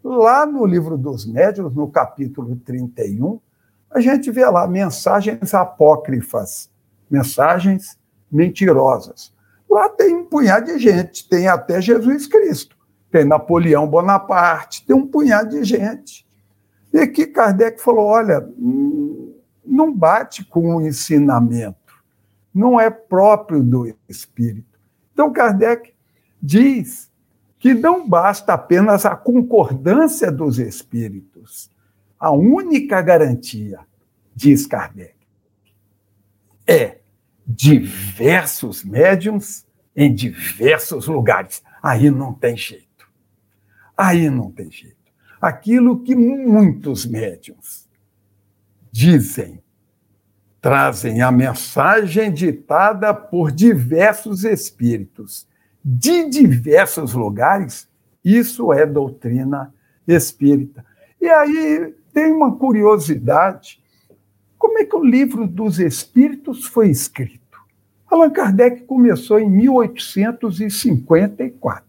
[0.03, 3.39] Lá no livro dos médiuns, no capítulo 31,
[3.91, 6.69] a gente vê lá mensagens apócrifas,
[7.09, 7.97] mensagens
[8.31, 9.33] mentirosas.
[9.69, 12.75] Lá tem um punhado de gente, tem até Jesus Cristo,
[13.11, 16.26] tem Napoleão Bonaparte, tem um punhado de gente.
[16.93, 18.47] E que Kardec falou: olha,
[19.65, 22.03] não bate com o ensinamento,
[22.53, 24.79] não é próprio do espírito.
[25.13, 25.93] Então, Kardec
[26.41, 27.11] diz
[27.59, 31.71] que não basta apenas a concordância dos espíritos,
[32.19, 33.79] a única garantia,
[34.35, 35.15] diz Kardec,
[36.65, 36.99] é
[37.45, 41.63] diversos médiums em diversos lugares.
[41.81, 43.09] Aí não tem jeito.
[43.95, 44.96] Aí não tem jeito.
[45.47, 47.87] Aquilo que muitos médiums
[48.91, 49.63] dizem,
[50.59, 55.47] trazem a mensagem ditada por diversos espíritos
[55.81, 57.87] de diversos lugares,
[58.25, 59.73] isso é doutrina
[60.05, 60.85] espírita.
[61.21, 63.81] E aí tem uma curiosidade.
[64.57, 67.57] Como é que o livro dos Espíritos foi escrito?
[68.11, 71.86] Allan Kardec começou em 1854.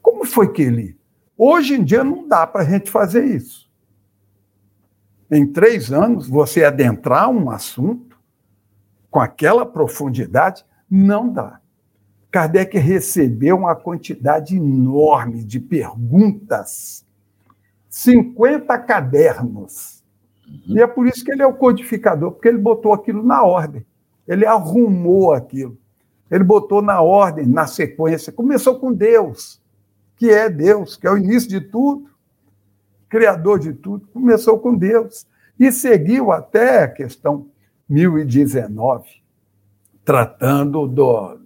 [0.01, 0.97] Como foi que ele?
[1.37, 3.69] Hoje em dia não dá para a gente fazer isso.
[5.29, 8.17] Em três anos, você adentrar um assunto
[9.11, 11.61] com aquela profundidade, não dá.
[12.31, 17.05] Kardec recebeu uma quantidade enorme de perguntas,
[17.89, 19.98] 50 cadernos.
[20.67, 20.77] Uhum.
[20.77, 23.85] E é por isso que ele é o codificador, porque ele botou aquilo na ordem.
[24.27, 25.77] Ele arrumou aquilo.
[26.29, 28.31] Ele botou na ordem, na sequência.
[28.31, 29.61] Começou com Deus,
[30.15, 32.09] que é Deus, que é o início de tudo,
[33.07, 34.07] criador de tudo.
[34.13, 35.25] Começou com Deus.
[35.59, 37.47] E seguiu até a questão
[37.87, 39.19] 1019
[40.09, 41.39] tratando do,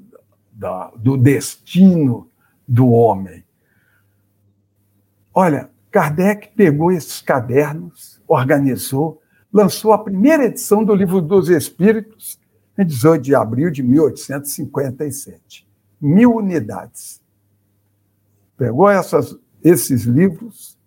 [0.54, 2.30] do, do destino
[2.66, 3.44] do homem.
[5.34, 12.39] Olha, Kardec pegou esses cadernos, organizou, lançou a primeira edição do Livro dos Espíritos
[12.78, 15.67] em 18 de abril de 1857.
[16.02, 17.22] Mil unidades.
[18.58, 20.78] Pegou essas, esses livros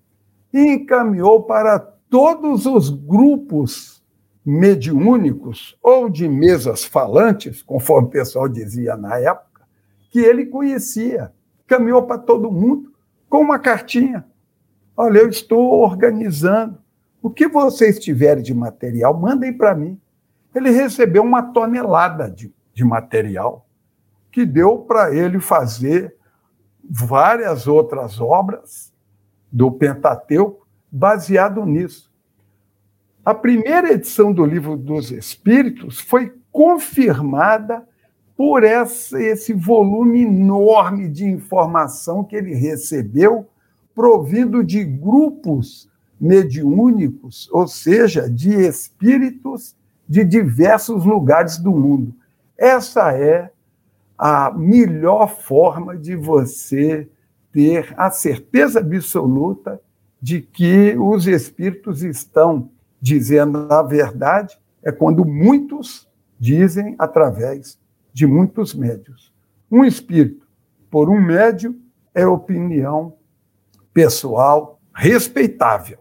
[0.53, 4.03] e encaminhou para todos os grupos
[4.45, 9.63] mediúnicos ou de mesas falantes, conforme o pessoal dizia na época,
[10.11, 11.33] que ele conhecia.
[11.67, 12.93] Caminhou para todo mundo
[13.29, 14.25] com uma cartinha.
[14.97, 16.79] Olha, eu estou organizando.
[17.27, 20.01] O que vocês tiverem de material, mandem para mim.
[20.55, 23.67] Ele recebeu uma tonelada de, de material
[24.31, 26.15] que deu para ele fazer
[26.89, 28.95] várias outras obras
[29.51, 32.13] do Pentateuco baseado nisso.
[33.25, 37.85] A primeira edição do Livro dos Espíritos foi confirmada
[38.37, 43.49] por essa, esse volume enorme de informação que ele recebeu,
[43.97, 49.77] provindo de grupos mediúnicos, ou seja, de espíritos
[50.09, 52.15] de diversos lugares do mundo.
[52.57, 53.51] Essa é
[54.17, 57.09] a melhor forma de você
[57.53, 59.81] ter a certeza absoluta
[60.21, 67.79] de que os espíritos estão dizendo a verdade, é quando muitos dizem através
[68.13, 69.33] de muitos médios.
[69.71, 70.47] Um espírito
[70.91, 71.77] por um médio
[72.15, 73.15] é opinião
[73.93, 75.99] pessoal respeitável,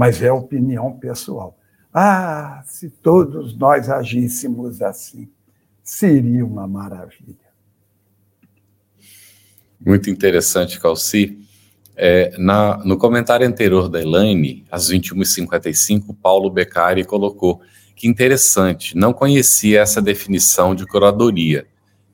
[0.00, 1.58] mas é opinião pessoal.
[1.92, 5.28] Ah, se todos nós agíssemos assim,
[5.84, 7.36] seria uma maravilha.
[9.78, 11.38] Muito interessante, Calci.
[11.94, 17.60] É, na, no comentário anterior da Elaine, às 21h55, Paulo Beccari colocou
[17.94, 21.66] que interessante, não conhecia essa definição de curadoria.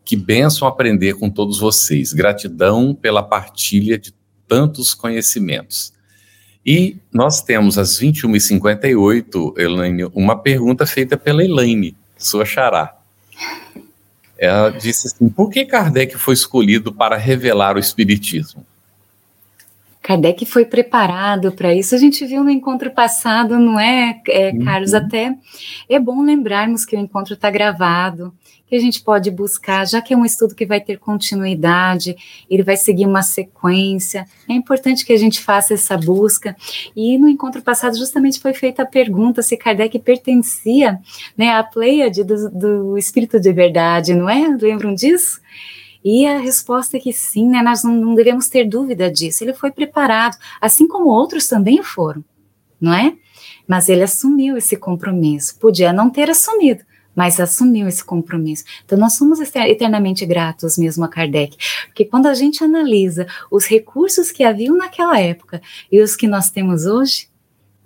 [0.04, 2.12] Que benção aprender com todos vocês.
[2.12, 4.12] Gratidão pela partilha de
[4.48, 5.94] tantos conhecimentos.
[6.66, 12.96] E nós temos às 21h58, Elaine, uma pergunta feita pela Elaine, sua xará.
[14.36, 18.65] Ela disse assim: por que Kardec foi escolhido para revelar o Espiritismo?
[20.06, 21.92] Kardec foi preparado para isso.
[21.92, 24.92] A gente viu no encontro passado, não é, é Carlos?
[24.92, 24.98] Uhum.
[24.98, 25.36] Até
[25.88, 28.32] é bom lembrarmos que o encontro está gravado,
[28.68, 32.14] que a gente pode buscar, já que é um estudo que vai ter continuidade,
[32.48, 34.24] ele vai seguir uma sequência.
[34.48, 36.54] É importante que a gente faça essa busca.
[36.94, 41.00] E no encontro passado, justamente foi feita a pergunta se Kardec pertencia
[41.36, 44.56] né, à Pleiade do, do Espírito de Verdade, não é?
[44.56, 45.40] Lembram disso?
[46.08, 47.60] E a resposta é que sim, né?
[47.60, 49.42] Nós não, não devemos ter dúvida disso.
[49.42, 52.24] Ele foi preparado, assim como outros também foram,
[52.80, 53.16] não é?
[53.66, 55.58] Mas ele assumiu esse compromisso.
[55.58, 58.62] Podia não ter assumido, mas assumiu esse compromisso.
[58.84, 64.30] Então, nós somos eternamente gratos mesmo a Kardec, porque quando a gente analisa os recursos
[64.30, 67.26] que haviam naquela época e os que nós temos hoje,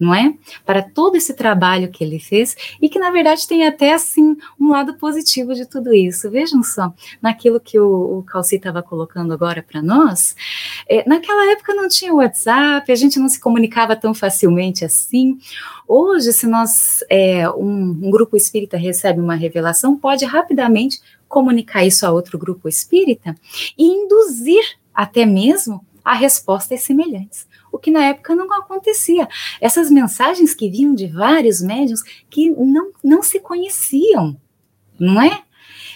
[0.00, 0.34] não é?
[0.64, 4.70] Para todo esse trabalho que ele fez e que na verdade tem até assim um
[4.70, 6.30] lado positivo de tudo isso.
[6.30, 10.34] Vejam só, naquilo que o, o Calci estava colocando agora para nós,
[10.88, 15.38] é, naquela época não tinha WhatsApp, a gente não se comunicava tão facilmente assim.
[15.86, 22.06] Hoje, se nós é, um, um grupo espírita recebe uma revelação, pode rapidamente comunicar isso
[22.06, 23.36] a outro grupo espírita
[23.76, 29.28] e induzir até mesmo a respostas semelhantes o que na época não acontecia.
[29.60, 34.36] Essas mensagens que vinham de vários médiums que não, não se conheciam,
[34.98, 35.42] não é?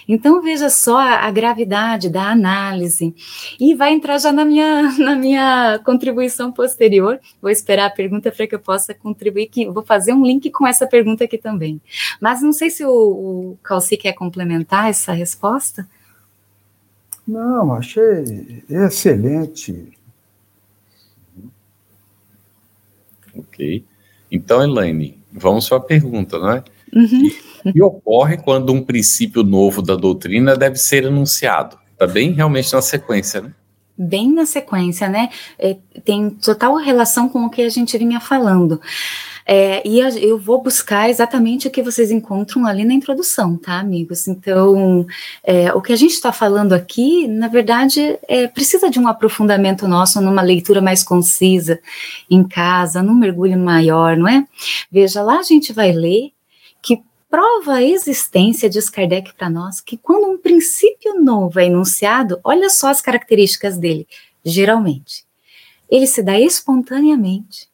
[0.09, 3.15] Então veja só a, gravidade da análise.
[3.59, 7.19] E vai entrar já na minha, na minha contribuição posterior.
[7.41, 10.67] Vou esperar a pergunta para que eu possa contribuir, que vou fazer um link com
[10.67, 11.81] essa pergunta aqui também.
[12.21, 15.89] Mas não sei se o, o Calci quer complementar essa resposta.
[17.27, 19.93] Não, achei excelente.
[23.37, 23.85] Ok.
[24.31, 26.65] Então, Elaine, vamos para a pergunta, não é?
[26.93, 27.31] Uhum.
[27.65, 31.79] O que ocorre quando um princípio novo da doutrina deve ser anunciado?
[31.93, 33.53] Está bem realmente na sequência, né?
[33.97, 35.31] Bem na sequência, né?
[35.59, 38.81] É, tem total relação com o que a gente vinha falando.
[39.47, 44.27] É, e eu vou buscar exatamente o que vocês encontram ali na introdução, tá, amigos?
[44.27, 45.07] Então,
[45.43, 49.87] é, o que a gente está falando aqui, na verdade, é, precisa de um aprofundamento
[49.87, 51.79] nosso numa leitura mais concisa,
[52.31, 54.47] em casa, num mergulho maior, não é?
[54.91, 56.33] Veja, lá a gente vai ler
[56.81, 62.41] que prova a existência, diz Kardec para nós, que quando um princípio novo é enunciado,
[62.43, 64.07] olha só as características dele,
[64.43, 65.25] geralmente.
[65.91, 67.69] Ele se dá espontaneamente,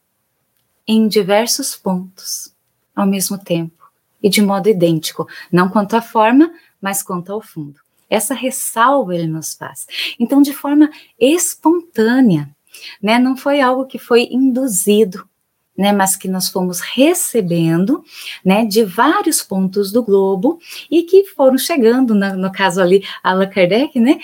[0.86, 2.52] em diversos pontos
[2.94, 3.90] ao mesmo tempo
[4.22, 7.80] e de modo idêntico, não quanto à forma, mas quanto ao fundo.
[8.08, 9.86] Essa ressalva ele nos faz.
[10.18, 12.50] Então, de forma espontânea,
[13.02, 13.18] né?
[13.18, 15.28] Não foi algo que foi induzido,
[15.76, 18.04] né, mas que nós fomos recebendo,
[18.44, 20.58] né, de vários pontos do globo
[20.90, 24.18] e que foram chegando, no caso ali, Allan Kardec, né,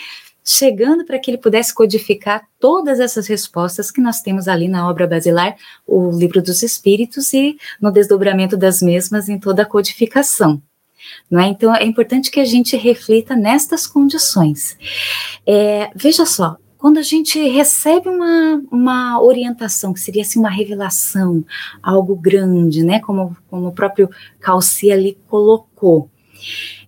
[0.46, 5.04] chegando para que ele pudesse codificar todas essas respostas que nós temos ali na obra
[5.04, 10.62] basilar, o Livro dos Espíritos, e no desdobramento das mesmas em toda a codificação.
[11.28, 11.48] Não é?
[11.48, 14.78] Então, é importante que a gente reflita nestas condições.
[15.44, 21.44] É, veja só, quando a gente recebe uma, uma orientação, que seria assim uma revelação,
[21.82, 26.08] algo grande, né, como, como o próprio Calci ali colocou,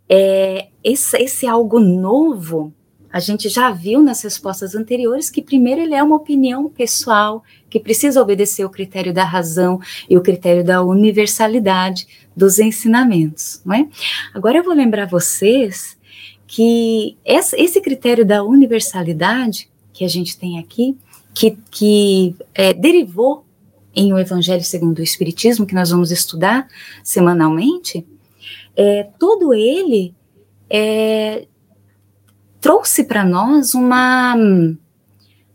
[0.08, 2.72] é, esse, esse algo novo,
[3.18, 7.80] a gente já viu nas respostas anteriores que primeiro ele é uma opinião pessoal, que
[7.80, 12.06] precisa obedecer o critério da razão e o critério da universalidade
[12.36, 13.88] dos ensinamentos, não é?
[14.32, 15.98] Agora eu vou lembrar vocês
[16.46, 20.96] que esse critério da universalidade que a gente tem aqui,
[21.34, 23.44] que, que é, derivou
[23.96, 26.68] em o Evangelho segundo o Espiritismo, que nós vamos estudar
[27.02, 28.06] semanalmente,
[28.76, 30.14] é, todo ele
[30.70, 31.48] é,
[32.60, 34.36] trouxe para nós uma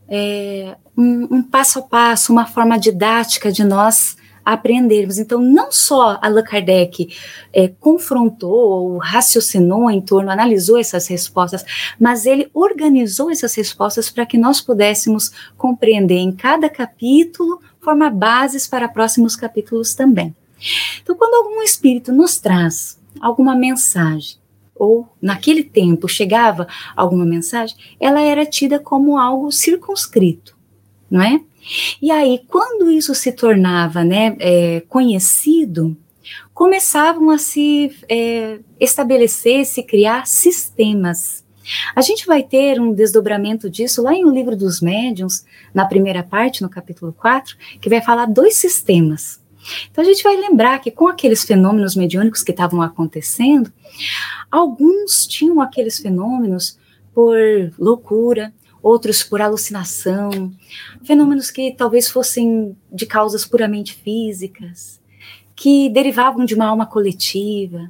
[0.08, 5.18] é, um, um, passo a passo, uma forma didática de nós aprendermos.
[5.18, 7.10] Então, não só Allan Kardec
[7.54, 11.66] é, confrontou ou raciocinou em torno, analisou essas respostas,
[12.00, 18.68] mas ele organizou essas respostas para que nós pudéssemos compreender em cada capítulo, formar bases
[18.68, 20.36] para próximos capítulos também.
[21.02, 24.38] Então, quando algum espírito nos traz alguma mensagem,
[24.76, 30.58] ou naquele tempo chegava alguma mensagem, ela era tida como algo circunscrito,
[31.10, 31.42] não é?
[32.02, 35.96] E aí, quando isso se tornava né, é, conhecido,
[36.54, 41.44] começavam a se é, estabelecer, se criar sistemas.
[41.96, 46.22] A gente vai ter um desdobramento disso lá em O Livro dos Médiuns, na primeira
[46.22, 49.42] parte, no capítulo 4, que vai falar dois sistemas.
[49.92, 53.72] Então a gente vai lembrar que com aqueles fenômenos mediúnicos que estavam acontecendo,
[54.52, 56.78] alguns tinham aqueles fenômenos
[57.14, 57.38] por
[57.78, 60.52] loucura, outros por alucinação,
[61.04, 65.00] fenômenos que talvez fossem de causas puramente físicas,
[65.56, 67.90] que derivavam de uma alma coletiva,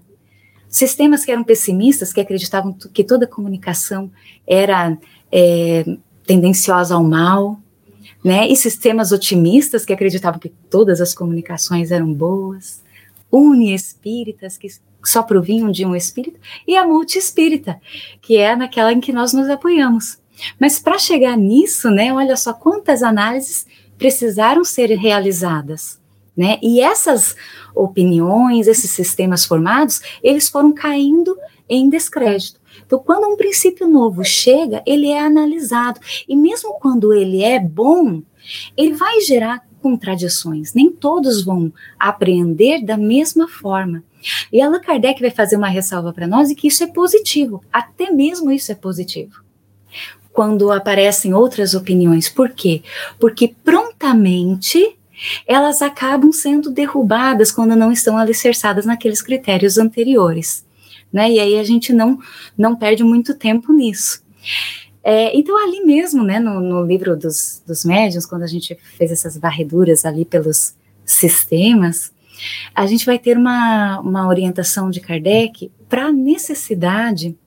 [0.70, 4.12] sistemas que eram pessimistas, que acreditavam que toda comunicação
[4.46, 4.98] era
[5.32, 5.86] é,
[6.26, 7.60] tendenciosa ao mal,
[8.24, 8.48] né?
[8.48, 12.82] E sistemas otimistas que acreditavam que todas as comunicações eram boas,
[13.32, 14.68] uniespíritas que
[15.04, 17.80] só provinham de um espírito, e a multiespírita,
[18.22, 20.18] que é naquela em que nós nos apoiamos.
[20.60, 23.68] Mas para chegar nisso, né, olha só quantas análises
[23.98, 26.00] precisaram ser realizadas.
[26.36, 26.58] Né?
[26.64, 27.36] E essas
[27.76, 31.38] opiniões, esses sistemas formados, eles foram caindo
[31.70, 32.60] em descrédito.
[32.86, 36.00] Então, quando um princípio novo chega, ele é analisado.
[36.28, 38.22] E mesmo quando ele é bom,
[38.76, 40.74] ele vai gerar contradições.
[40.74, 44.04] Nem todos vão apreender da mesma forma.
[44.52, 47.64] E Allan Kardec vai fazer uma ressalva para nós e que isso é positivo.
[47.72, 49.44] Até mesmo isso é positivo
[50.34, 52.28] quando aparecem outras opiniões.
[52.28, 52.82] Por quê?
[53.20, 54.98] Porque prontamente
[55.48, 60.66] elas acabam sendo derrubadas quando não estão alicerçadas naqueles critérios anteriores.
[61.14, 61.32] Né?
[61.32, 62.18] E aí a gente não,
[62.58, 64.24] não perde muito tempo nisso.
[65.04, 69.12] É, então, ali mesmo, né, no, no livro dos, dos médiuns, quando a gente fez
[69.12, 72.12] essas varreduras ali pelos sistemas,
[72.74, 77.38] a gente vai ter uma, uma orientação de Kardec para a necessidade,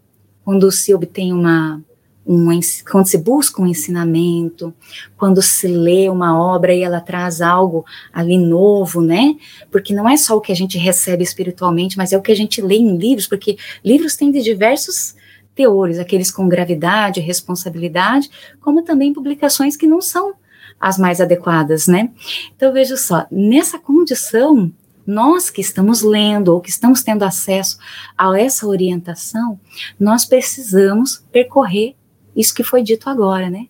[0.44, 1.82] quando se obtém uma,
[2.26, 2.48] um,
[2.90, 4.74] quando se busca um ensinamento,
[5.16, 9.36] quando se lê uma obra e ela traz algo ali novo, né?
[9.70, 12.36] Porque não é só o que a gente recebe espiritualmente, mas é o que a
[12.36, 15.14] gente lê em livros, porque livros têm de diversos
[15.54, 18.28] teores, aqueles com gravidade, responsabilidade,
[18.60, 20.34] como também publicações que não são
[20.80, 22.10] as mais adequadas, né?
[22.54, 24.72] Então veja só, nessa condição
[25.06, 27.78] nós que estamos lendo ou que estamos tendo acesso
[28.18, 29.58] a essa orientação,
[30.00, 31.94] nós precisamos percorrer
[32.36, 33.66] isso que foi dito agora, né?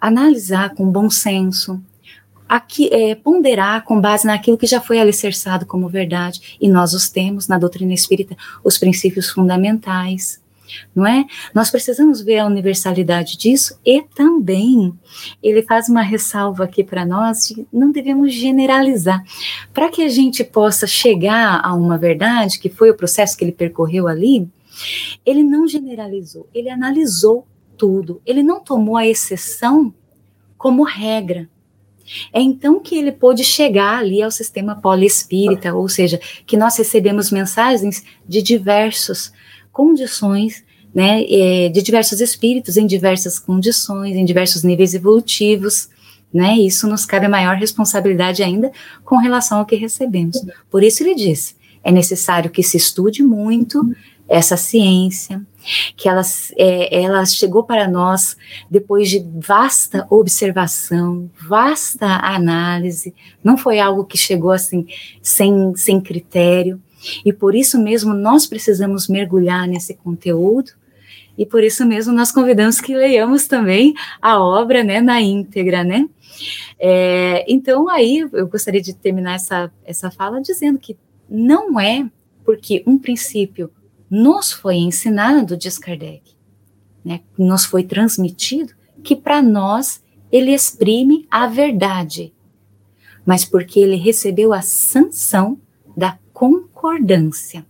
[0.00, 1.80] Analisar com bom senso,
[2.48, 7.08] aqui, é, ponderar com base naquilo que já foi alicerçado como verdade, e nós os
[7.08, 10.40] temos na doutrina espírita, os princípios fundamentais,
[10.94, 11.24] não é?
[11.54, 14.92] Nós precisamos ver a universalidade disso e também
[15.42, 19.22] ele faz uma ressalva aqui para nós de não devemos generalizar.
[19.72, 23.52] Para que a gente possa chegar a uma verdade, que foi o processo que ele
[23.52, 24.48] percorreu ali,
[25.24, 27.46] ele não generalizou, ele analisou
[27.78, 28.20] tudo.
[28.26, 29.94] Ele não tomou a exceção
[30.58, 31.48] como regra.
[32.32, 37.30] É então que ele pôde chegar ali ao sistema poliespírita, ou seja, que nós recebemos
[37.30, 39.32] mensagens de diversas
[39.70, 40.64] condições,
[40.94, 45.88] né, é, de diversos espíritos em diversas condições, em diversos níveis evolutivos,
[46.32, 46.56] né?
[46.56, 48.70] Isso nos cabe maior responsabilidade ainda
[49.04, 50.36] com relação ao que recebemos.
[50.70, 53.82] Por isso ele diz: é necessário que se estude muito
[54.28, 55.40] essa ciência,
[55.96, 56.22] que ela,
[56.56, 58.36] é, ela chegou para nós
[58.70, 64.86] depois de vasta observação, vasta análise, não foi algo que chegou assim
[65.22, 66.80] sem, sem critério,
[67.24, 70.72] e por isso mesmo nós precisamos mergulhar nesse conteúdo,
[71.36, 76.08] e por isso mesmo nós convidamos que leiamos também a obra né, na íntegra, né?
[76.78, 80.96] É, então, aí eu gostaria de terminar essa, essa fala dizendo que
[81.28, 82.08] não é
[82.44, 83.70] porque um princípio
[84.10, 86.22] nos foi ensinado, diz Kardec,
[87.04, 92.32] né, nos foi transmitido, que para nós ele exprime a verdade,
[93.24, 95.58] mas porque ele recebeu a sanção
[95.96, 97.66] da concordância.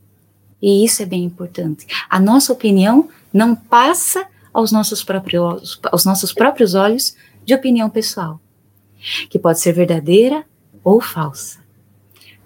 [0.61, 1.87] E isso é bem importante.
[2.11, 8.41] A nossa opinião não passa aos nossos próprios, aos nossos próprios olhos de opinião pessoal,
[9.31, 10.45] que pode ser verdadeira
[10.83, 11.61] ou falsa.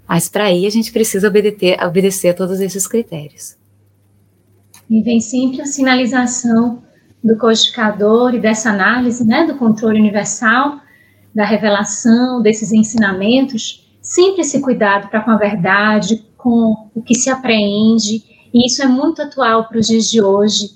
[0.07, 3.57] Mas para aí a gente precisa obedecer, obedecer a todos esses critérios.
[4.93, 6.83] E vem sempre a sinalização
[7.25, 10.81] do codificador e dessa análise, né, do controle universal,
[11.35, 17.31] da revelação, desses ensinamentos, sempre esse cuidado para com a verdade, com o que se
[17.31, 18.23] apreende,
[18.53, 20.69] e isso é muito atual para os dias de hoje,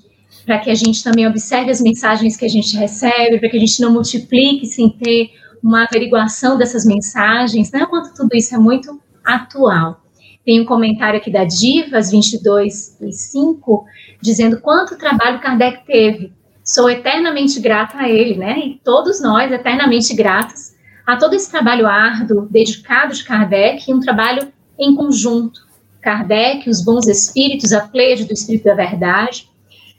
[0.46, 3.60] para que a gente também observe as mensagens que a gente recebe, para que a
[3.60, 5.28] gente não multiplique sem ter
[5.62, 7.84] uma averiguação dessas mensagens, né?
[7.84, 10.00] Quanto tudo isso é muito atual.
[10.46, 13.84] Tem um comentário aqui da Divas 22 e 5,
[14.20, 16.32] dizendo quanto trabalho Kardec teve.
[16.64, 18.58] Sou eternamente grata a ele, né?
[18.58, 20.74] E todos nós eternamente gratos
[21.06, 25.60] a todo esse trabalho árduo, dedicado de Kardec, e um trabalho em conjunto.
[26.00, 29.48] Kardec, os bons espíritos, a pleiade do Espírito da Verdade.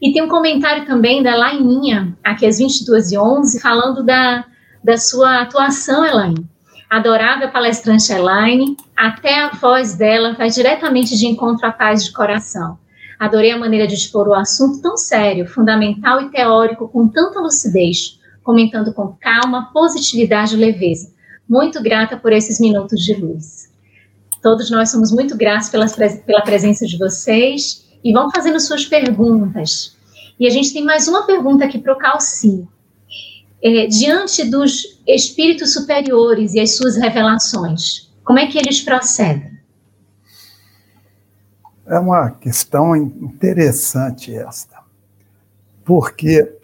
[0.02, 4.46] E tem um comentário também da Laininha, aqui às 22 e 11, falando da,
[4.84, 6.46] da sua atuação, Elaine
[6.90, 12.78] adorável palestrante Elaine, até a voz dela vai diretamente de encontro à paz de coração.
[13.20, 18.20] Adorei a maneira de expor o assunto tão sério, fundamental e teórico, com tanta lucidez,
[18.44, 21.12] comentando com calma, positividade e leveza.
[21.50, 23.72] Muito grata por esses minutos de luz.
[24.42, 29.98] Todos nós somos muito gratos pela, pela presença de vocês e vão fazendo suas perguntas.
[30.40, 32.68] E a gente tem mais uma pergunta aqui para o Calci
[33.62, 39.57] é, diante dos espíritos superiores e as suas revelações, como é que eles procedem?
[41.88, 44.84] É uma questão interessante esta,
[45.86, 46.60] porque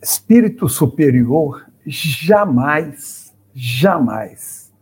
[0.00, 4.72] espírito superior jamais, jamais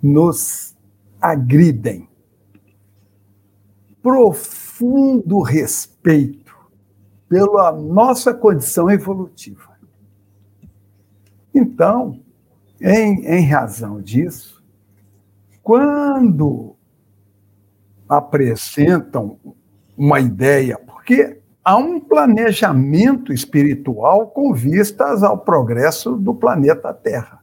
[0.00, 0.76] nos
[1.20, 2.08] agridem.
[4.00, 6.54] Profundo respeito
[7.28, 9.76] pela nossa condição evolutiva.
[11.52, 12.20] Então,
[12.80, 14.62] em, em razão disso,
[15.62, 16.73] quando
[18.08, 19.38] apresentam
[19.96, 27.40] uma ideia, porque há um planejamento espiritual com vistas ao progresso do planeta Terra.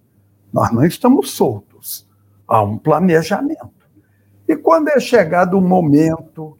[0.54, 2.08] Nós não estamos soltos,
[2.48, 3.82] há um planejamento.
[4.48, 6.58] E quando é chegado o momento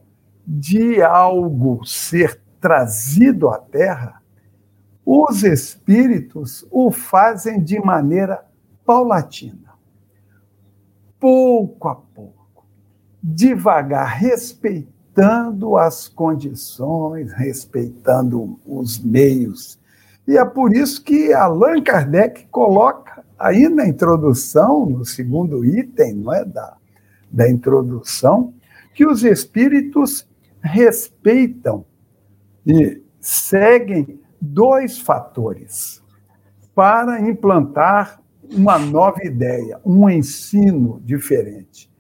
[0.48, 4.22] de algo ser trazido à Terra,
[5.06, 8.46] os espíritos o fazem de maneira
[8.86, 9.74] paulatina,
[11.20, 12.41] pouco a pouco,
[13.22, 19.80] devagar, respeitando as condições, respeitando os meios.
[20.28, 26.34] E é por isso que Allan Kardec coloca aí na introdução, no segundo item, não
[26.34, 26.78] é da,
[27.30, 28.54] da introdução,
[28.94, 30.28] que os espíritos
[30.62, 31.86] respeitam
[32.66, 36.02] e seguem dois fatores
[36.74, 41.91] para implantar uma nova ideia, um ensino diferente.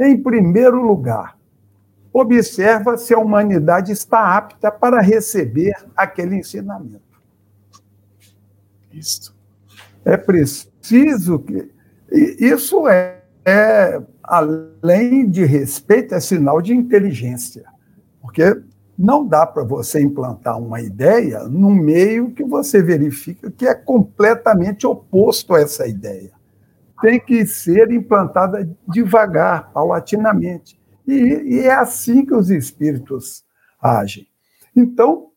[0.00, 1.36] Em primeiro lugar,
[2.10, 7.02] observa se a humanidade está apta para receber aquele ensinamento.
[8.90, 9.36] Isso.
[10.02, 11.70] É preciso que.
[12.10, 17.64] Isso é, é, além de respeito, é sinal de inteligência.
[18.22, 18.62] Porque
[18.98, 24.86] não dá para você implantar uma ideia num meio que você verifica que é completamente
[24.86, 26.39] oposto a essa ideia.
[27.00, 30.80] Tem que ser implantada devagar, paulatinamente.
[31.06, 33.44] E, e é assim que os espíritos
[33.80, 34.26] agem.
[34.76, 35.28] Então,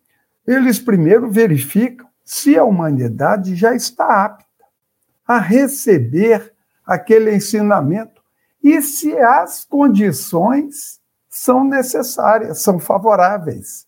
[0.45, 4.45] eles primeiro verificam se a humanidade já está apta
[5.27, 6.53] a receber
[6.85, 8.21] aquele ensinamento
[8.63, 10.99] e se as condições
[11.29, 13.85] são necessárias, são favoráveis.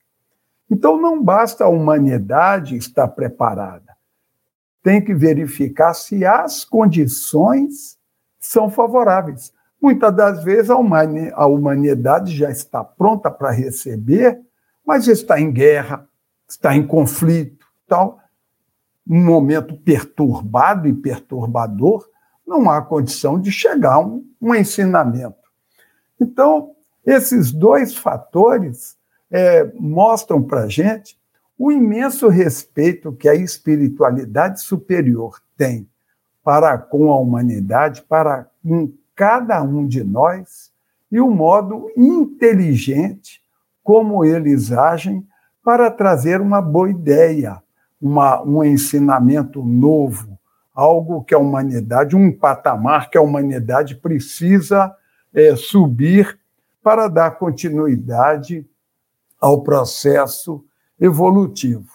[0.69, 3.84] Então não basta a humanidade estar preparada.
[4.85, 7.97] Tem que verificar se as condições
[8.39, 9.51] são favoráveis.
[9.81, 14.39] Muitas das vezes a humanidade já está pronta para receber,
[14.85, 16.07] mas está em guerra,
[16.47, 18.19] está em conflito, tal.
[19.09, 22.07] Um momento perturbado e perturbador,
[22.45, 25.49] não há condição de chegar a um, um ensinamento.
[26.21, 28.95] Então, esses dois fatores
[29.31, 31.17] é, mostram para a gente
[31.57, 35.87] o imenso respeito que a espiritualidade superior tem
[36.43, 40.71] para com a humanidade, para com cada um de nós,
[41.11, 43.41] e o modo inteligente
[43.83, 45.25] como eles agem
[45.63, 47.61] para trazer uma boa ideia,
[48.01, 50.37] uma, um ensinamento novo,
[50.73, 54.93] algo que a humanidade, um patamar que a humanidade precisa
[55.33, 56.37] é, subir
[56.83, 58.67] para dar continuidade
[59.39, 60.63] ao processo
[60.99, 61.89] evolutivo.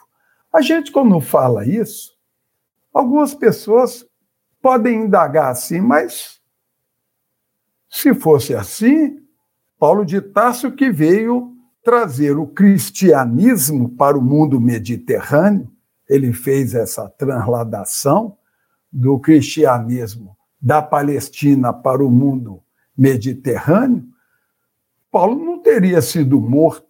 [0.52, 2.16] A gente, quando fala isso,
[2.92, 4.06] algumas pessoas
[4.60, 6.40] podem indagar assim, mas
[7.88, 9.20] se fosse assim,
[9.78, 15.70] Paulo de Tarso que veio trazer o cristianismo para o mundo mediterrâneo,
[16.08, 18.36] ele fez essa transladação
[18.92, 22.62] do cristianismo da Palestina para o mundo
[22.96, 24.04] mediterrâneo,
[25.10, 26.89] Paulo não teria sido morto.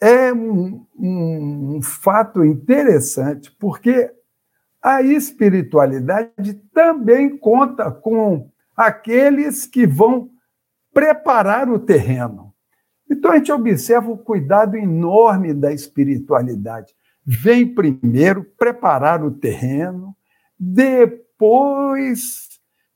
[0.00, 4.10] É, um, um, um fato interessante, porque
[4.82, 10.30] a espiritualidade também conta com aqueles que vão
[10.92, 12.54] preparar o terreno.
[13.10, 16.94] Então a gente observa o cuidado enorme da espiritualidade.
[17.24, 20.14] Vem primeiro preparar o terreno,
[20.58, 22.48] depois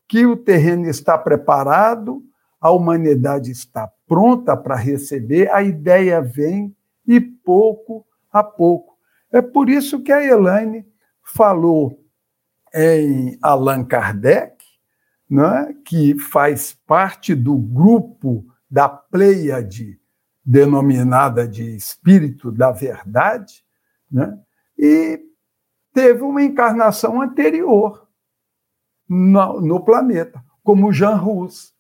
[0.09, 2.23] que o terreno está preparado,
[2.61, 6.75] a humanidade está pronta para receber, a ideia vem
[7.11, 8.97] e pouco a pouco.
[9.33, 10.87] É por isso que a Elaine
[11.25, 12.01] falou
[12.73, 14.65] em Allan Kardec,
[15.29, 20.01] né, que faz parte do grupo da Pleiade,
[20.45, 23.65] denominada de Espírito da Verdade,
[24.09, 24.41] né,
[24.79, 25.21] e
[25.93, 28.09] teve uma encarnação anterior
[29.09, 31.75] no, no planeta, como Jean Rus.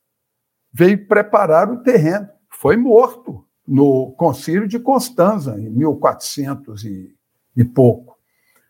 [0.72, 7.14] Veio preparar o terreno, foi morto no Concílio de Constanza, em 1400 e,
[7.56, 8.18] e pouco.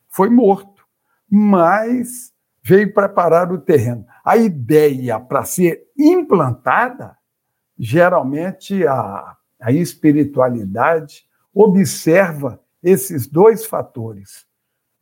[0.09, 0.85] Foi morto,
[1.29, 2.33] mas
[2.63, 4.05] veio preparar o terreno.
[4.25, 7.17] A ideia para ser implantada,
[7.79, 11.25] geralmente a, a espiritualidade
[11.55, 14.47] observa esses dois fatores.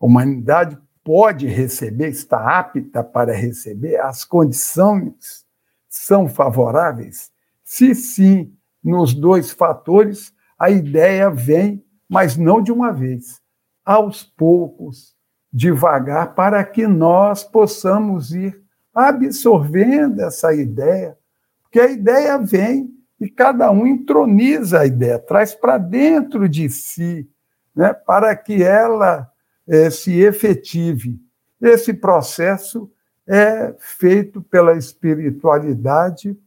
[0.00, 5.46] A humanidade pode receber, está apta para receber, as condições
[5.88, 7.32] são favoráveis?
[7.64, 13.40] Se sim, nos dois fatores, a ideia vem, mas não de uma vez,
[13.84, 15.16] aos poucos,
[15.52, 18.60] devagar, para que nós possamos ir
[18.94, 21.16] absorvendo essa ideia,
[21.62, 27.28] porque a ideia vem e cada um entroniza a ideia, traz para dentro de si,
[27.74, 29.30] né, para que ela
[29.66, 31.20] é, se efetive.
[31.60, 32.90] Esse processo
[33.26, 36.38] é feito pela espiritualidade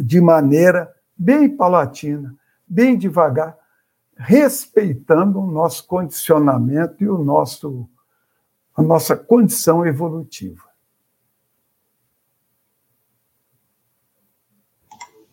[0.00, 3.56] de maneira bem paulatina, bem devagar,
[4.16, 7.88] respeitando o nosso condicionamento e o nosso,
[8.76, 10.68] a nossa condição evolutiva.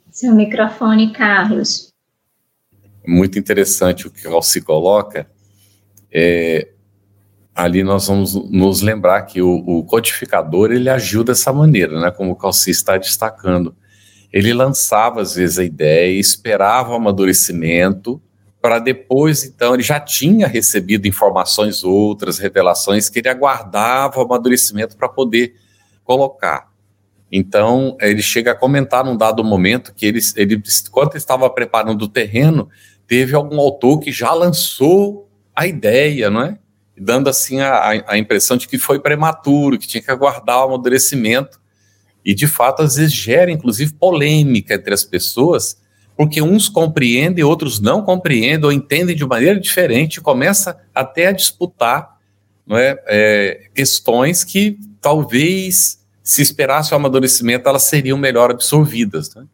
[0.09, 1.93] Seu microfone, Carlos.
[3.05, 5.29] Muito interessante o que o se coloca.
[6.11, 6.71] É,
[7.53, 12.11] ali nós vamos nos lembrar que o, o, codificador ele ajuda dessa maneira, né?
[12.11, 13.75] Como o Calci está destacando.
[14.35, 18.21] Ele lançava às vezes a ideia, esperava o amadurecimento
[18.61, 24.97] para depois, então, ele já tinha recebido informações outras, revelações que ele aguardava o amadurecimento
[24.97, 25.55] para poder
[26.03, 26.67] colocar.
[27.31, 30.61] Então, ele chega a comentar num dado momento que ele, ele
[30.91, 32.67] quando estava preparando o terreno,
[33.07, 36.57] teve algum autor que já lançou a ideia, não é?
[36.97, 41.59] dando assim a, a impressão de que foi prematuro, que tinha que aguardar o amadurecimento.
[42.25, 45.79] E de fato, às vezes gera inclusive polêmica entre as pessoas,
[46.17, 52.15] porque uns compreendem, outros não compreendem ou entendem de maneira diferente, começa até a disputar
[52.65, 59.35] não é, é, questões que talvez, se esperasse o amadurecimento, elas seriam melhor absorvidas.
[59.35, 59.45] Né?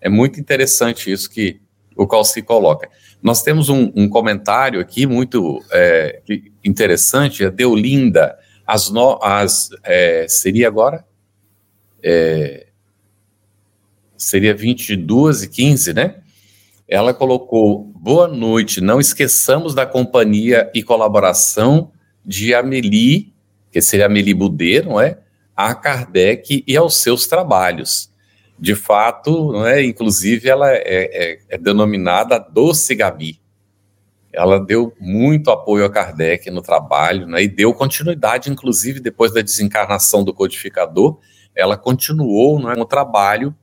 [0.00, 1.60] É muito interessante isso que
[1.96, 2.90] o qual se coloca.
[3.22, 6.20] Nós temos um, um comentário aqui muito é,
[6.64, 8.36] interessante, a Deolinda,
[8.66, 11.04] as, no, as é, seria agora?
[12.02, 12.66] É,
[14.16, 16.16] seria 22 e 15, né?
[16.88, 21.90] Ela colocou, boa noite, não esqueçamos da companhia e colaboração
[22.24, 23.32] de Amélie,
[23.70, 25.18] que seria Amélie Boudet, não é?
[25.56, 28.10] A Kardec e aos seus trabalhos.
[28.58, 29.82] De fato, não é?
[29.82, 33.40] inclusive, ela é, é, é denominada Doce Gabi.
[34.32, 37.42] Ela deu muito apoio a Kardec no trabalho né?
[37.42, 41.18] e deu continuidade, inclusive, depois da desencarnação do codificador,
[41.54, 43.54] ela continuou no trabalho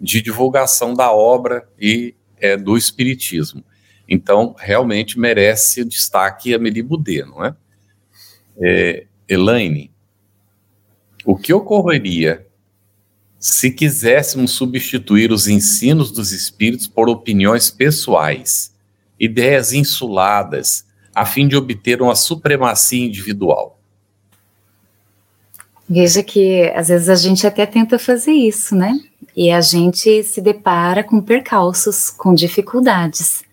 [0.00, 3.64] de divulgação da obra e é, do Espiritismo.
[4.08, 7.56] Então, realmente merece destaque Amélie Boudet, não é?
[8.60, 9.06] é?
[9.28, 9.90] Elaine,
[11.24, 12.46] o que ocorreria
[13.38, 18.74] se quiséssemos substituir os ensinos dos espíritos por opiniões pessoais,
[19.18, 23.80] ideias insuladas, a fim de obter uma supremacia individual?
[25.88, 28.98] Veja que às vezes a gente até tenta fazer isso, né?
[29.36, 33.44] E a gente se depara com percalços, com dificuldades.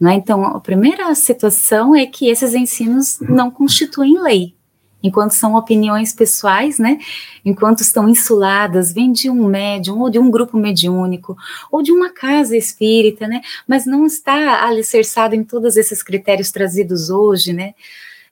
[0.00, 0.14] Né?
[0.14, 4.54] Então, a primeira situação é que esses ensinos não constituem lei,
[5.02, 6.98] enquanto são opiniões pessoais, né?
[7.44, 11.36] Enquanto estão insuladas, vêm de um médium ou de um grupo mediúnico
[11.70, 13.42] ou de uma casa espírita, né?
[13.68, 17.74] Mas não está alicerçado em todos esses critérios trazidos hoje, né?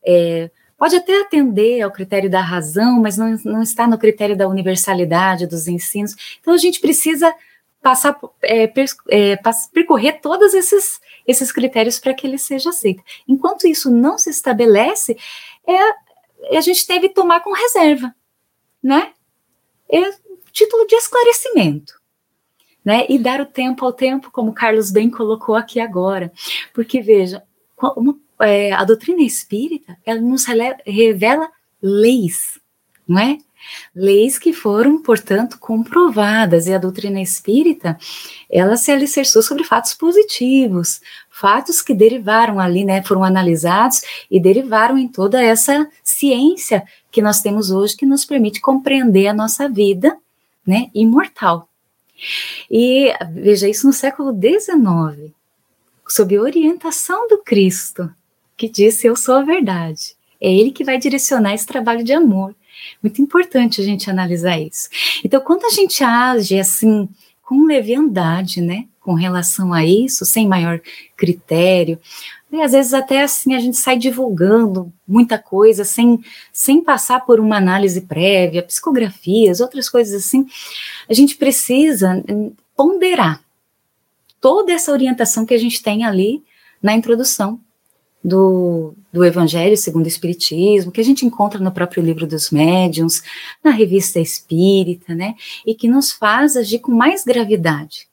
[0.04, 0.50] É,
[0.82, 5.46] pode até atender ao critério da razão, mas não, não está no critério da universalidade
[5.46, 6.16] dos ensinos.
[6.40, 7.32] Então a gente precisa
[7.80, 9.38] passar, é, per, é,
[9.72, 13.00] percorrer todos esses, esses critérios para que ele seja aceito.
[13.28, 15.16] Enquanto isso não se estabelece,
[15.64, 18.12] é, a gente deve tomar com reserva,
[18.82, 19.12] né?
[19.88, 20.00] É
[20.50, 21.94] título de esclarecimento.
[22.84, 26.32] Né, e dar o tempo ao tempo, como o Carlos bem colocou aqui agora.
[26.74, 27.40] Porque, veja,
[27.96, 30.44] uma é, a doutrina espírita, ela nos
[30.86, 31.48] revela
[31.80, 32.58] leis,
[33.06, 33.38] não é?
[33.94, 37.96] Leis que foram, portanto, comprovadas, e a doutrina espírita,
[38.50, 44.98] ela se alicerçou sobre fatos positivos, fatos que derivaram ali, né, foram analisados e derivaram
[44.98, 50.16] em toda essa ciência que nós temos hoje, que nos permite compreender a nossa vida,
[50.66, 51.68] né, imortal.
[52.70, 55.32] E veja isso no século XIX,
[56.08, 58.12] sob orientação do Cristo,
[58.62, 60.14] que disse: Eu sou a verdade.
[60.40, 62.54] É ele que vai direcionar esse trabalho de amor.
[63.02, 64.88] Muito importante a gente analisar isso.
[65.24, 67.08] Então, quando a gente age assim,
[67.42, 70.80] com leviandade, né, com relação a isso, sem maior
[71.16, 71.98] critério,
[72.52, 76.20] e às vezes até assim a gente sai divulgando muita coisa sem,
[76.52, 80.46] sem passar por uma análise prévia, psicografias, outras coisas assim,
[81.08, 83.42] a gente precisa hum, ponderar
[84.40, 86.42] toda essa orientação que a gente tem ali
[86.82, 87.60] na introdução
[88.24, 93.22] do, do Evangelho segundo o Espiritismo, que a gente encontra no próprio livro dos médiuns,
[93.62, 95.34] na revista Espírita, né,
[95.66, 98.06] e que nos faz agir com mais gravidade,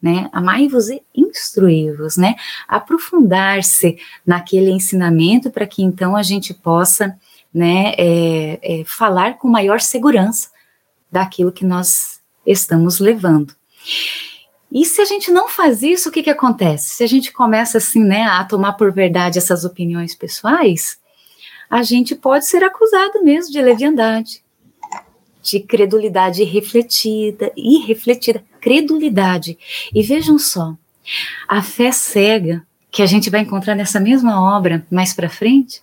[0.00, 2.36] né, amai-vos e instruí-vos, né,
[2.68, 7.18] aprofundar-se naquele ensinamento para que então a gente possa,
[7.52, 10.50] né, é, é, falar com maior segurança
[11.10, 13.54] daquilo que nós estamos levando.
[14.70, 16.96] E se a gente não faz isso, o que, que acontece?
[16.96, 20.98] Se a gente começa assim, né, a tomar por verdade essas opiniões pessoais,
[21.70, 24.42] a gente pode ser acusado mesmo de leviandade,
[25.42, 29.56] de credulidade irrefletida, irrefletida, credulidade.
[29.94, 30.76] E vejam só,
[31.46, 35.82] a fé cega que a gente vai encontrar nessa mesma obra mais para frente,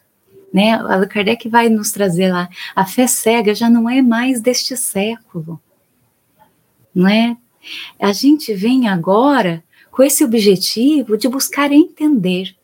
[0.53, 0.73] né?
[0.73, 5.59] Allan Kardec vai nos trazer lá, a fé cega já não é mais deste século,
[6.93, 7.35] não é?
[7.99, 12.55] A gente vem agora com esse objetivo de buscar entender,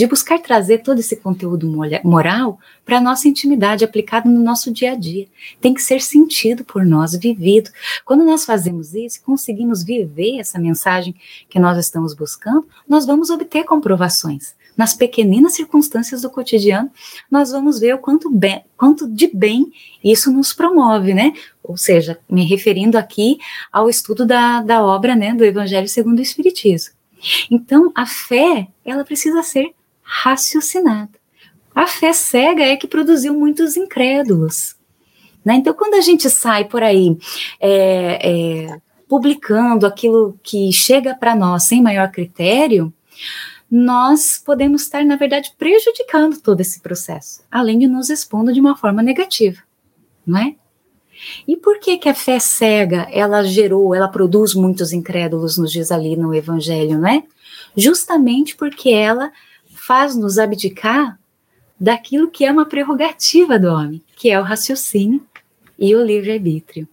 [0.00, 1.70] de buscar trazer todo esse conteúdo
[2.02, 5.28] moral para a nossa intimidade, aplicado no nosso dia a dia.
[5.60, 7.70] Tem que ser sentido por nós, vivido.
[8.02, 11.14] Quando nós fazemos isso, conseguimos viver essa mensagem
[11.50, 16.90] que nós estamos buscando, nós vamos obter comprovações nas pequeninas circunstâncias do cotidiano,
[17.30, 19.70] nós vamos ver o quanto, bem, quanto de bem
[20.02, 21.34] isso nos promove, né?
[21.62, 23.36] Ou seja, me referindo aqui
[23.70, 26.94] ao estudo da, da obra, né, do Evangelho segundo o Espiritismo.
[27.50, 29.74] Então, a fé, ela precisa ser
[30.10, 31.12] raciocinada.
[31.72, 34.74] A fé cega é que produziu muitos incrédulos.
[35.44, 35.54] Né?
[35.54, 37.16] Então, quando a gente sai por aí
[37.60, 42.92] é, é, publicando aquilo que chega para nós sem maior critério,
[43.70, 48.76] nós podemos estar, na verdade, prejudicando todo esse processo, além de nos expondo de uma
[48.76, 49.62] forma negativa,
[50.26, 50.56] não é?
[51.46, 55.92] E por que que a fé cega, ela gerou, ela produz muitos incrédulos, nos diz
[55.92, 57.22] ali no Evangelho, não é?
[57.76, 59.30] Justamente porque ela
[59.90, 61.18] faz-nos abdicar
[61.80, 65.20] daquilo que é uma prerrogativa do homem, que é o raciocínio
[65.76, 66.86] e o livre-arbítrio.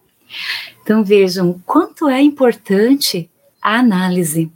[0.81, 3.29] Então vejam quanto é importante
[3.61, 4.51] a análise,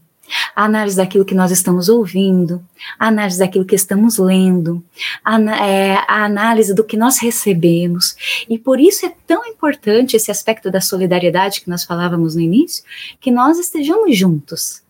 [0.56, 2.66] a análise daquilo que nós estamos ouvindo,
[2.98, 4.84] a análise daquilo que estamos lendo,
[5.24, 8.16] a, é, a análise do que nós recebemos.
[8.50, 12.84] E por isso é tão importante esse aspecto da solidariedade que nós falávamos no início,
[13.20, 14.82] que nós estejamos juntos.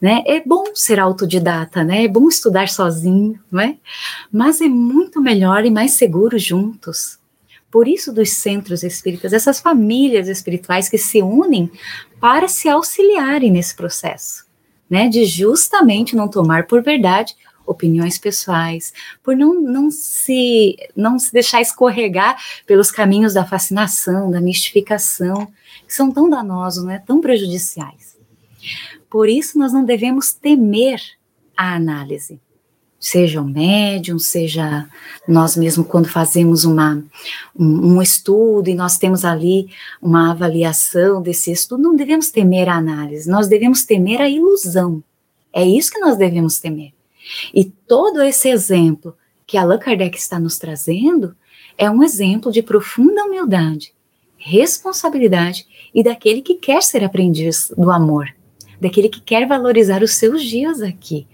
[0.00, 0.22] Né?
[0.26, 2.04] É bom ser autodidata, né?
[2.04, 3.78] É bom estudar sozinho, né?
[4.30, 7.18] Mas é muito melhor e mais seguro juntos.
[7.70, 11.70] Por isso dos centros espíritas, essas famílias espirituais que se unem
[12.20, 14.48] para se auxiliarem nesse processo
[14.88, 17.36] né, de justamente não tomar por verdade
[17.66, 24.40] opiniões pessoais, por não, não, se, não se deixar escorregar pelos caminhos da fascinação, da
[24.40, 25.46] mistificação,
[25.86, 28.16] que são tão danosos, né, tão prejudiciais.
[29.10, 31.00] Por isso, nós não devemos temer
[31.56, 32.40] a análise
[32.98, 34.88] seja o médium, seja
[35.26, 37.02] nós mesmos quando fazemos uma,
[37.56, 39.68] um, um, estudo e nós temos ali
[40.02, 45.02] uma avaliação desse estudo, não devemos temer a análise, nós devemos temer a ilusão.
[45.52, 46.92] É isso que nós devemos temer.
[47.54, 51.36] E todo esse exemplo que Allan Kardec está nos trazendo
[51.76, 53.92] é um exemplo de profunda humildade,
[54.36, 58.28] responsabilidade e daquele que quer ser aprendiz do amor
[58.80, 61.26] daquele que quer valorizar os seus dias aqui.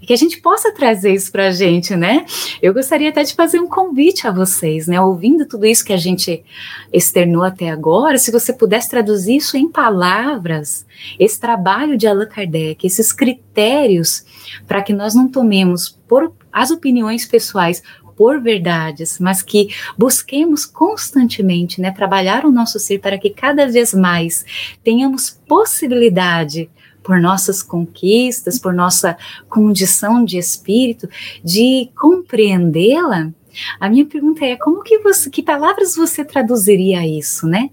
[0.00, 2.24] E que a gente possa trazer isso para a gente, né?
[2.62, 5.00] Eu gostaria até de fazer um convite a vocês, né?
[5.00, 6.44] Ouvindo tudo isso que a gente
[6.92, 10.86] externou até agora, se você pudesse traduzir isso em palavras,
[11.18, 14.24] esse trabalho de Allan Kardec, esses critérios
[14.66, 17.82] para que nós não tomemos por as opiniões pessoais
[18.16, 23.92] por verdades, mas que busquemos constantemente, né, trabalhar o nosso ser para que cada vez
[23.92, 24.44] mais
[24.82, 26.70] tenhamos possibilidade
[27.06, 29.16] por nossas conquistas, por nossa
[29.48, 31.08] condição de espírito,
[31.42, 33.30] de compreendê-la,
[33.78, 37.70] a minha pergunta é como que você, que palavras você traduziria isso, né?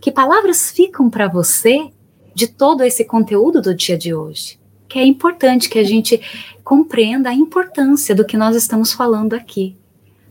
[0.00, 1.92] Que palavras ficam para você
[2.34, 4.58] de todo esse conteúdo do dia de hoje?
[4.88, 6.20] Que é importante que a gente
[6.64, 9.76] compreenda a importância do que nós estamos falando aqui,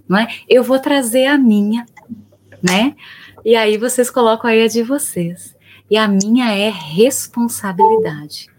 [0.09, 0.27] não é?
[0.49, 1.85] Eu vou trazer a minha,
[2.61, 2.97] né?
[3.45, 5.54] E aí vocês colocam aí a de vocês
[5.89, 8.49] e a minha é responsabilidade.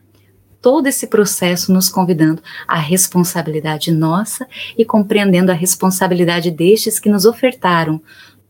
[0.61, 4.47] Todo esse processo nos convidando à responsabilidade nossa
[4.77, 8.01] e compreendendo a responsabilidade destes que nos ofertaram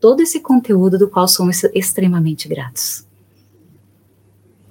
[0.00, 3.04] todo esse conteúdo do qual somos extremamente gratos.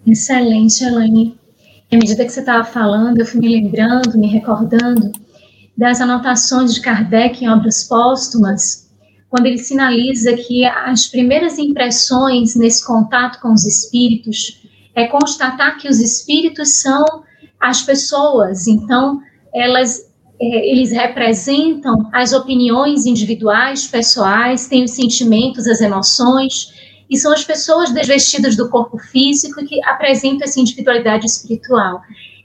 [0.05, 1.37] Excelente, Elaine.
[1.91, 5.11] À medida que você estava falando, eu fui me lembrando, me recordando
[5.77, 8.84] das anotações de Kardec em obras póstumas,
[9.29, 14.61] quando ele sinaliza que as primeiras impressões nesse contato com os espíritos
[14.93, 17.03] é constatar que os espíritos são
[17.59, 19.21] as pessoas, então
[19.53, 20.05] elas
[20.39, 26.73] é, eles representam as opiniões individuais, pessoais, têm os sentimentos, as emoções,
[27.09, 32.01] e são as pessoas desvestidas do corpo físico que apresentam essa individualidade espiritual.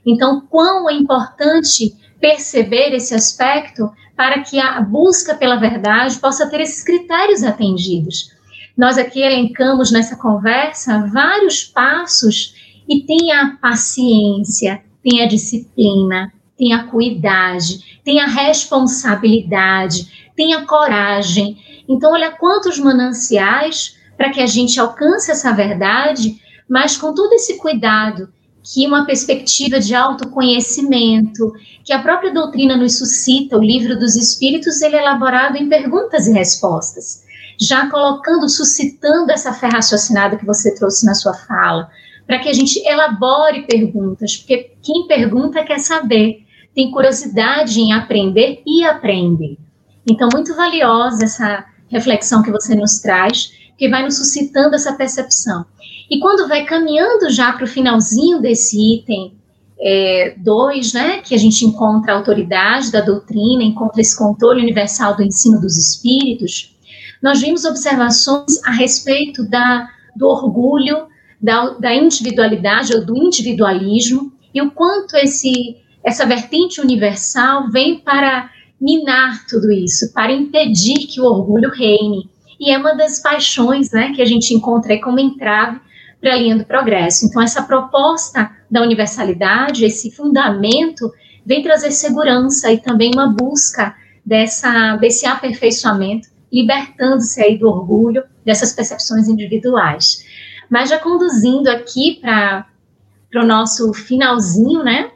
[0.06, 3.90] Então, quão é importante perceber esse aspecto
[4.20, 8.30] para que a busca pela verdade possa ter esses critérios atendidos.
[8.76, 12.54] Nós aqui elencamos nessa conversa vários passos
[12.86, 21.56] e tem a paciência, tem a disciplina, tem a cuidade, a responsabilidade, tem a coragem.
[21.88, 27.56] Então, olha quantos mananciais para que a gente alcance essa verdade, mas com todo esse
[27.56, 28.30] cuidado
[28.72, 31.52] que uma perspectiva de autoconhecimento,
[31.84, 36.28] que a própria doutrina nos suscita, o livro dos espíritos, ele é elaborado em perguntas
[36.28, 37.24] e respostas,
[37.58, 41.90] já colocando, suscitando essa fé raciocinada que você trouxe na sua fala,
[42.26, 48.62] para que a gente elabore perguntas, porque quem pergunta quer saber, tem curiosidade em aprender
[48.64, 49.58] e aprende.
[50.08, 55.66] Então, muito valiosa essa reflexão que você nos traz, que vai nos suscitando essa percepção.
[56.10, 59.32] E quando vai caminhando já para o finalzinho desse item
[60.38, 65.16] 2, é, né, que a gente encontra a autoridade da doutrina, encontra esse controle universal
[65.16, 66.76] do ensino dos espíritos,
[67.22, 71.06] nós vimos observações a respeito da, do orgulho,
[71.40, 78.50] da, da individualidade ou do individualismo, e o quanto esse, essa vertente universal vem para
[78.80, 82.28] minar tudo isso, para impedir que o orgulho reine.
[82.58, 85.78] E é uma das paixões né, que a gente encontra como entrave
[86.20, 87.26] para a linha do progresso.
[87.26, 91.10] Então, essa proposta da universalidade, esse fundamento,
[91.44, 93.94] vem trazer segurança e também uma busca
[94.24, 100.24] dessa, desse aperfeiçoamento, libertando-se aí do orgulho, dessas percepções individuais.
[100.68, 102.66] Mas já conduzindo aqui para
[103.36, 105.10] o nosso finalzinho, né?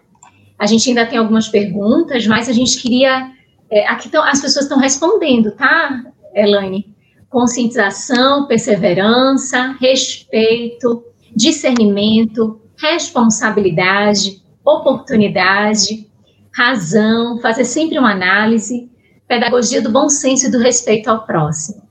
[0.58, 3.30] A gente ainda tem algumas perguntas, mas a gente queria.
[3.70, 6.93] É, aqui tão, as pessoas estão respondendo, tá, Elaine?
[7.34, 11.04] Conscientização, perseverança, respeito,
[11.34, 16.08] discernimento, responsabilidade, oportunidade,
[16.52, 18.88] razão, fazer sempre uma análise,
[19.26, 21.82] pedagogia do bom senso e do respeito ao próximo.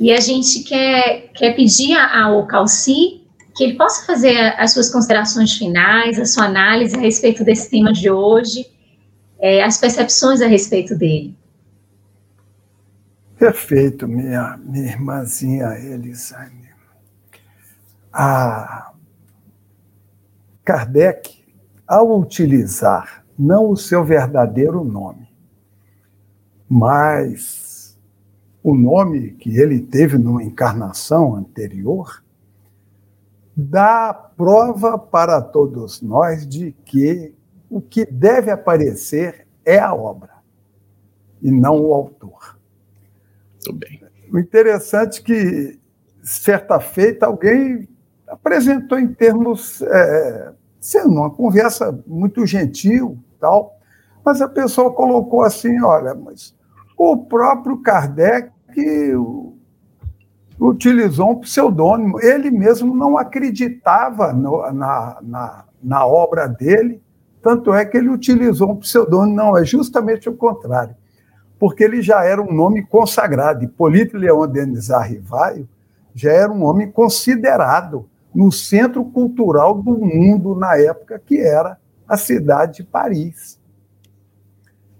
[0.00, 3.20] E a gente quer, quer pedir ao Calci
[3.54, 7.92] que ele possa fazer as suas considerações finais, a sua análise a respeito desse tema
[7.92, 8.64] de hoje,
[9.38, 11.36] é, as percepções a respeito dele.
[13.38, 16.70] Perfeito, minha, minha irmãzinha Elisane.
[18.10, 18.92] A
[20.64, 21.44] Kardec,
[21.86, 25.28] ao utilizar não o seu verdadeiro nome,
[26.66, 27.98] mas
[28.62, 32.24] o nome que ele teve numa encarnação anterior,
[33.54, 37.34] dá prova para todos nós de que
[37.68, 40.36] o que deve aparecer é a obra
[41.42, 42.55] e não o autor.
[43.70, 44.02] Muito bem.
[44.32, 45.80] O interessante é que,
[46.22, 47.88] certa feita, alguém
[48.26, 53.76] apresentou em termos, é, sendo uma conversa muito gentil, tal,
[54.24, 56.54] mas a pessoa colocou assim, olha, mas
[56.98, 58.50] o próprio Kardec
[60.58, 62.20] utilizou um pseudônimo.
[62.20, 67.00] Ele mesmo não acreditava no, na, na, na obra dele,
[67.40, 69.36] tanto é que ele utilizou um pseudônimo.
[69.36, 70.96] Não, é justamente o contrário,
[71.58, 73.64] porque ele já era um nome consagrado.
[73.64, 75.68] Hipólito Leão Denis Arrivaio
[76.14, 82.16] já era um homem considerado no centro cultural do mundo na época, que era a
[82.16, 83.58] cidade de Paris.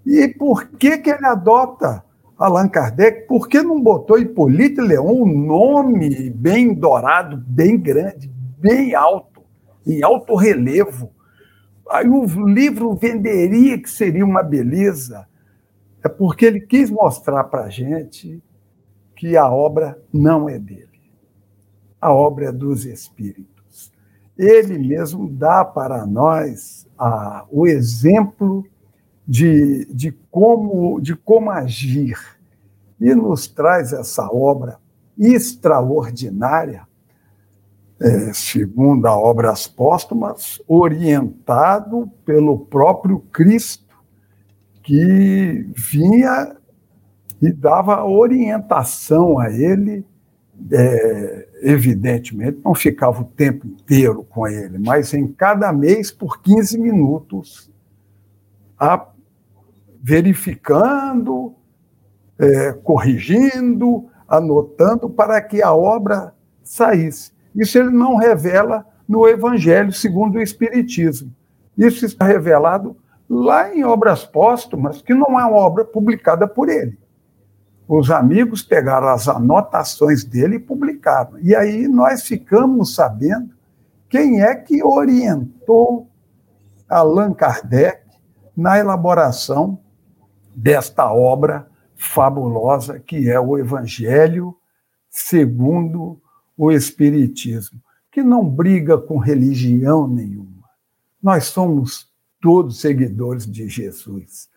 [0.05, 2.03] E por que, que ele adota
[2.37, 8.95] Allan Kardec, por que não botou Hipólito Leão, um nome bem dourado, bem grande, bem
[8.95, 9.41] alto,
[9.85, 11.11] em alto relevo?
[11.89, 15.26] Aí o livro venderia que seria uma beleza.
[16.07, 18.41] É porque ele quis mostrar para a gente
[19.13, 20.87] que a obra não é dele.
[21.99, 23.91] A obra é dos espíritos.
[24.37, 28.65] Ele mesmo dá para nós ah, o exemplo
[29.27, 32.17] de, de, como, de como agir.
[32.97, 34.79] E nos traz essa obra
[35.19, 36.87] extraordinária,
[37.99, 43.86] é, segundo a Obras Póstumas, orientado pelo próprio Cristo,
[44.87, 46.55] que vinha
[47.41, 50.05] e dava orientação a ele,
[50.71, 56.79] é, evidentemente, não ficava o tempo inteiro com ele, mas em cada mês, por 15
[56.79, 57.69] minutos,
[58.79, 59.09] a
[60.01, 61.53] verificando,
[62.39, 66.33] é, corrigindo, anotando para que a obra
[66.63, 67.33] saísse.
[67.53, 71.29] Isso ele não revela no Evangelho segundo o Espiritismo.
[71.77, 72.95] Isso está revelado
[73.29, 76.97] lá em obras póstumas, que não é uma obra publicada por ele.
[77.87, 81.39] Os amigos pegaram as anotações dele e publicaram.
[81.39, 83.53] E aí nós ficamos sabendo
[84.09, 86.09] quem é que orientou
[86.89, 88.01] Allan Kardec
[88.55, 89.79] na elaboração
[90.55, 94.55] desta obra fabulosa que é o Evangelho
[95.09, 96.21] segundo
[96.57, 97.79] o Espiritismo,
[98.11, 100.63] que não briga com religião nenhuma.
[101.21, 102.06] Nós somos
[102.47, 104.47] todos seguidores de Jesus.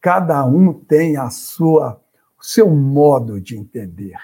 [0.00, 2.00] Cada um tem a sua
[2.36, 4.16] o seu modo de entender,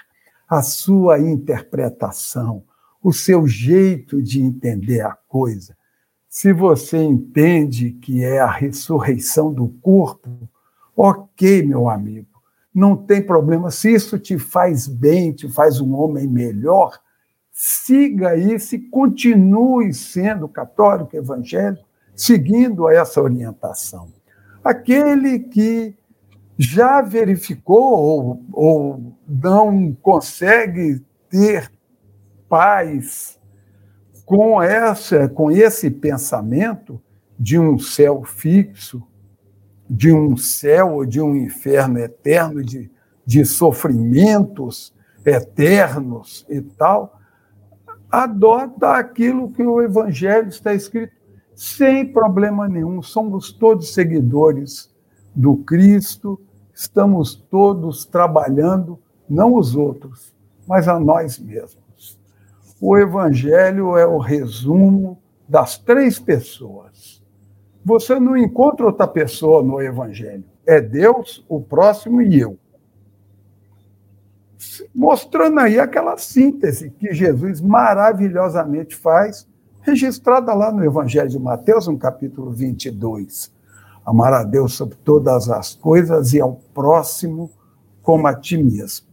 [0.47, 2.63] a sua interpretação,
[3.01, 5.75] o seu jeito de entender a coisa.
[6.27, 10.29] Se você entende que é a ressurreição do corpo,
[10.95, 12.27] Ok, meu amigo,
[12.73, 13.71] não tem problema.
[13.71, 16.99] Se isso te faz bem, te faz um homem melhor,
[17.51, 21.85] siga isso e continue sendo católico, evangélico,
[22.15, 24.09] seguindo essa orientação.
[24.63, 25.95] Aquele que
[26.57, 31.71] já verificou ou, ou não consegue ter
[32.47, 33.39] paz
[34.25, 37.01] com essa, com esse pensamento
[37.39, 39.01] de um céu fixo,
[39.89, 42.91] de um céu ou de um inferno eterno, de,
[43.25, 44.93] de sofrimentos
[45.25, 47.19] eternos e tal,
[48.09, 51.13] adota aquilo que o Evangelho está escrito
[51.55, 53.01] sem problema nenhum.
[53.01, 54.93] Somos todos seguidores
[55.35, 56.39] do Cristo,
[56.73, 58.99] estamos todos trabalhando,
[59.29, 60.33] não os outros,
[60.67, 62.19] mas a nós mesmos.
[62.79, 67.21] O Evangelho é o resumo das três pessoas
[67.83, 70.43] você não encontra outra pessoa no Evangelho.
[70.65, 72.57] É Deus, o próximo e eu.
[74.93, 79.47] Mostrando aí aquela síntese que Jesus maravilhosamente faz,
[79.81, 83.51] registrada lá no Evangelho de Mateus, no capítulo 22.
[84.05, 87.51] Amar a Deus sobre todas as coisas e ao próximo
[88.01, 89.07] como a ti mesmo.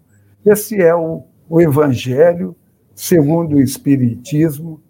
[0.44, 2.56] Esse é o, o Evangelho
[2.94, 4.80] segundo o Espiritismo,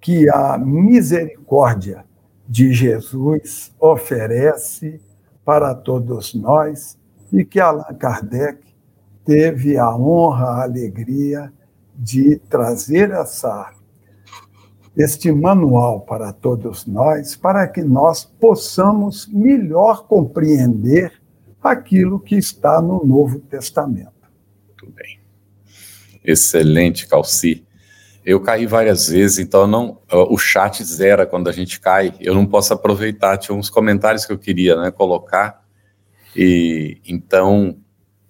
[0.00, 2.04] que a misericórdia
[2.48, 5.00] de Jesus oferece
[5.44, 6.98] para todos nós
[7.32, 8.58] e que Allan Kardec
[9.24, 11.52] teve a honra, a alegria
[11.94, 13.72] de trazer essa,
[14.96, 21.12] este manual para todos nós, para que nós possamos melhor compreender
[21.62, 24.12] aquilo que está no Novo Testamento.
[24.68, 25.18] Muito bem.
[26.24, 27.64] Excelente, Calci.
[28.24, 32.14] Eu caí várias vezes, então não, o chat zera quando a gente cai.
[32.20, 33.36] Eu não posso aproveitar.
[33.36, 35.64] Tinha uns comentários que eu queria né, colocar.
[36.36, 37.76] E então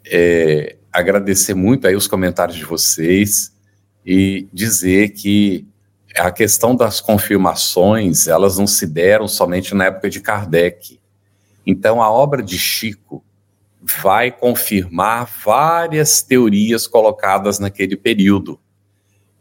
[0.07, 3.53] é, agradecer muito aí os comentários de vocês
[4.05, 5.69] e dizer que
[6.17, 11.01] a questão das confirmações elas não se deram somente na época de Kardec.
[11.67, 13.25] Então a obra de Chico
[14.03, 18.61] vai confirmar várias teorias colocadas naquele período.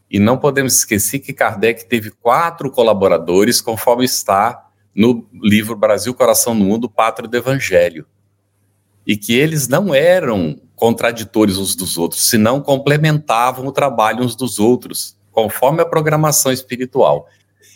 [0.09, 6.53] E não podemos esquecer que Kardec teve quatro colaboradores, conforme está no livro Brasil, Coração
[6.53, 8.05] no Mundo, Pátrio do Evangelho.
[9.07, 14.59] E que eles não eram contraditores uns dos outros, senão complementavam o trabalho uns dos
[14.59, 17.27] outros, conforme a programação espiritual.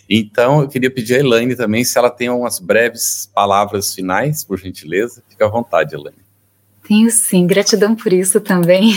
[0.10, 4.60] Então, eu queria pedir a Elaine também se ela tem umas breves palavras finais, por
[4.60, 5.24] gentileza.
[5.28, 6.18] Fica à vontade, Elaine.
[6.88, 8.94] Tenho sim, gratidão por isso também.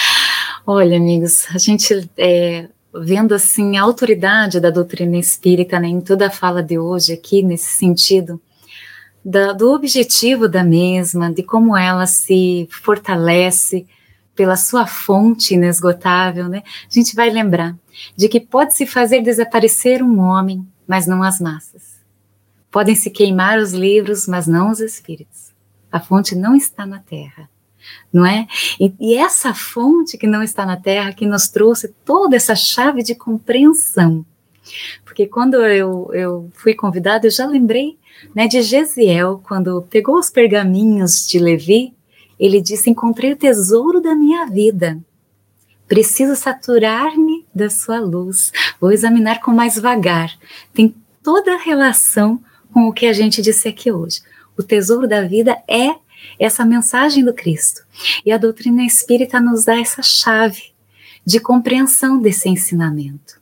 [0.66, 6.26] Olha, amigos, a gente é, vendo assim a autoridade da doutrina espírita né, em toda
[6.26, 8.40] a fala de hoje aqui nesse sentido
[9.24, 13.86] da, do objetivo da mesma, de como ela se fortalece
[14.34, 16.62] pela sua fonte inesgotável, né?
[16.90, 17.76] A gente vai lembrar
[18.16, 22.00] de que pode se fazer desaparecer um homem, mas não as massas.
[22.70, 25.52] Podem se queimar os livros, mas não os espíritos.
[25.90, 27.50] A fonte não está na terra
[28.12, 28.46] não é?
[28.78, 33.02] E, e, essa fonte que não está na Terra que nos trouxe toda essa chave
[33.02, 34.24] de compreensão.
[35.04, 37.98] Porque quando eu, eu fui convidada, eu já lembrei
[38.34, 41.92] né, de Gesiel, quando pegou os pergaminhos de Levi,
[42.38, 44.98] ele disse: Encontrei o tesouro da minha vida.
[45.88, 48.52] Preciso saturar-me da sua luz.
[48.80, 50.32] Vou examinar com mais vagar.
[50.72, 52.42] Tem toda a relação
[52.72, 54.20] com o que a gente disse aqui hoje.
[54.56, 55.94] O tesouro da vida é
[56.38, 57.82] essa mensagem do Cristo.
[58.24, 60.72] E a doutrina espírita nos dá essa chave
[61.24, 63.40] de compreensão desse ensinamento.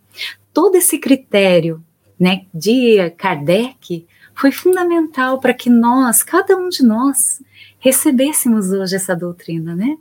[0.53, 1.83] Todo esse critério
[2.19, 7.43] né, de Kardec foi fundamental para que nós, cada um de nós,
[7.79, 9.97] recebêssemos hoje essa doutrina, né?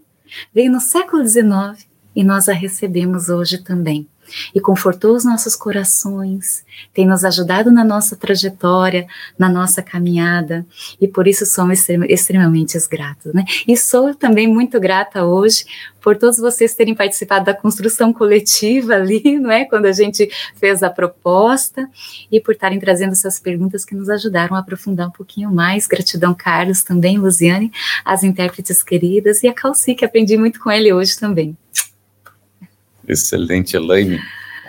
[0.54, 4.08] Veio no século XIX e nós a recebemos hoje também
[4.54, 9.08] e confortou os nossos corações, tem nos ajudado na nossa trajetória,
[9.38, 10.66] na nossa caminhada,
[11.00, 13.34] e por isso somos extremamente gratos.
[13.34, 13.44] Né?
[13.68, 15.66] E sou também muito grata hoje
[16.02, 19.66] por todos vocês terem participado da construção coletiva ali, não é?
[19.66, 21.90] Quando a gente fez a proposta,
[22.32, 25.88] e por estarem trazendo essas perguntas que nos ajudaram a aprofundar um pouquinho mais.
[25.88, 27.72] Gratidão, Carlos, também, Luziane,
[28.06, 31.58] as intérpretes queridas, e a Calci, que aprendi muito com ele hoje também.
[33.10, 34.20] Excelente, Elaine.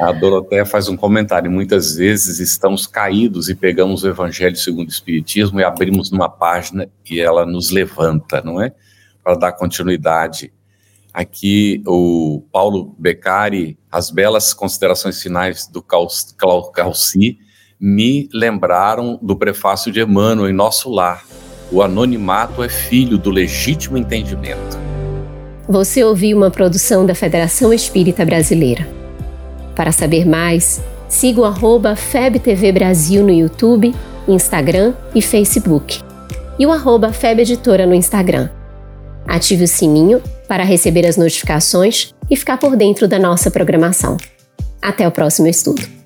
[0.01, 1.51] A Doroteia faz um comentário.
[1.51, 6.89] Muitas vezes estamos caídos e pegamos o Evangelho segundo o Espiritismo e abrimos numa página
[7.09, 8.73] e ela nos levanta, não é?
[9.23, 10.51] Para dar continuidade.
[11.13, 17.39] Aqui o Paulo Beccari, as belas considerações finais do Calci
[17.79, 21.27] me lembraram do prefácio de Emmanuel em Nosso Lar.
[21.71, 24.90] O anonimato é filho do legítimo entendimento.
[25.71, 28.89] Você ouviu uma produção da Federação Espírita Brasileira.
[29.77, 33.95] Para saber mais, siga o arroba FebTV Brasil no YouTube,
[34.27, 36.01] Instagram e Facebook.
[36.59, 38.51] E o arroba FebEditora no Instagram.
[39.25, 44.17] Ative o sininho para receber as notificações e ficar por dentro da nossa programação.
[44.83, 46.00] Até o próximo estudo.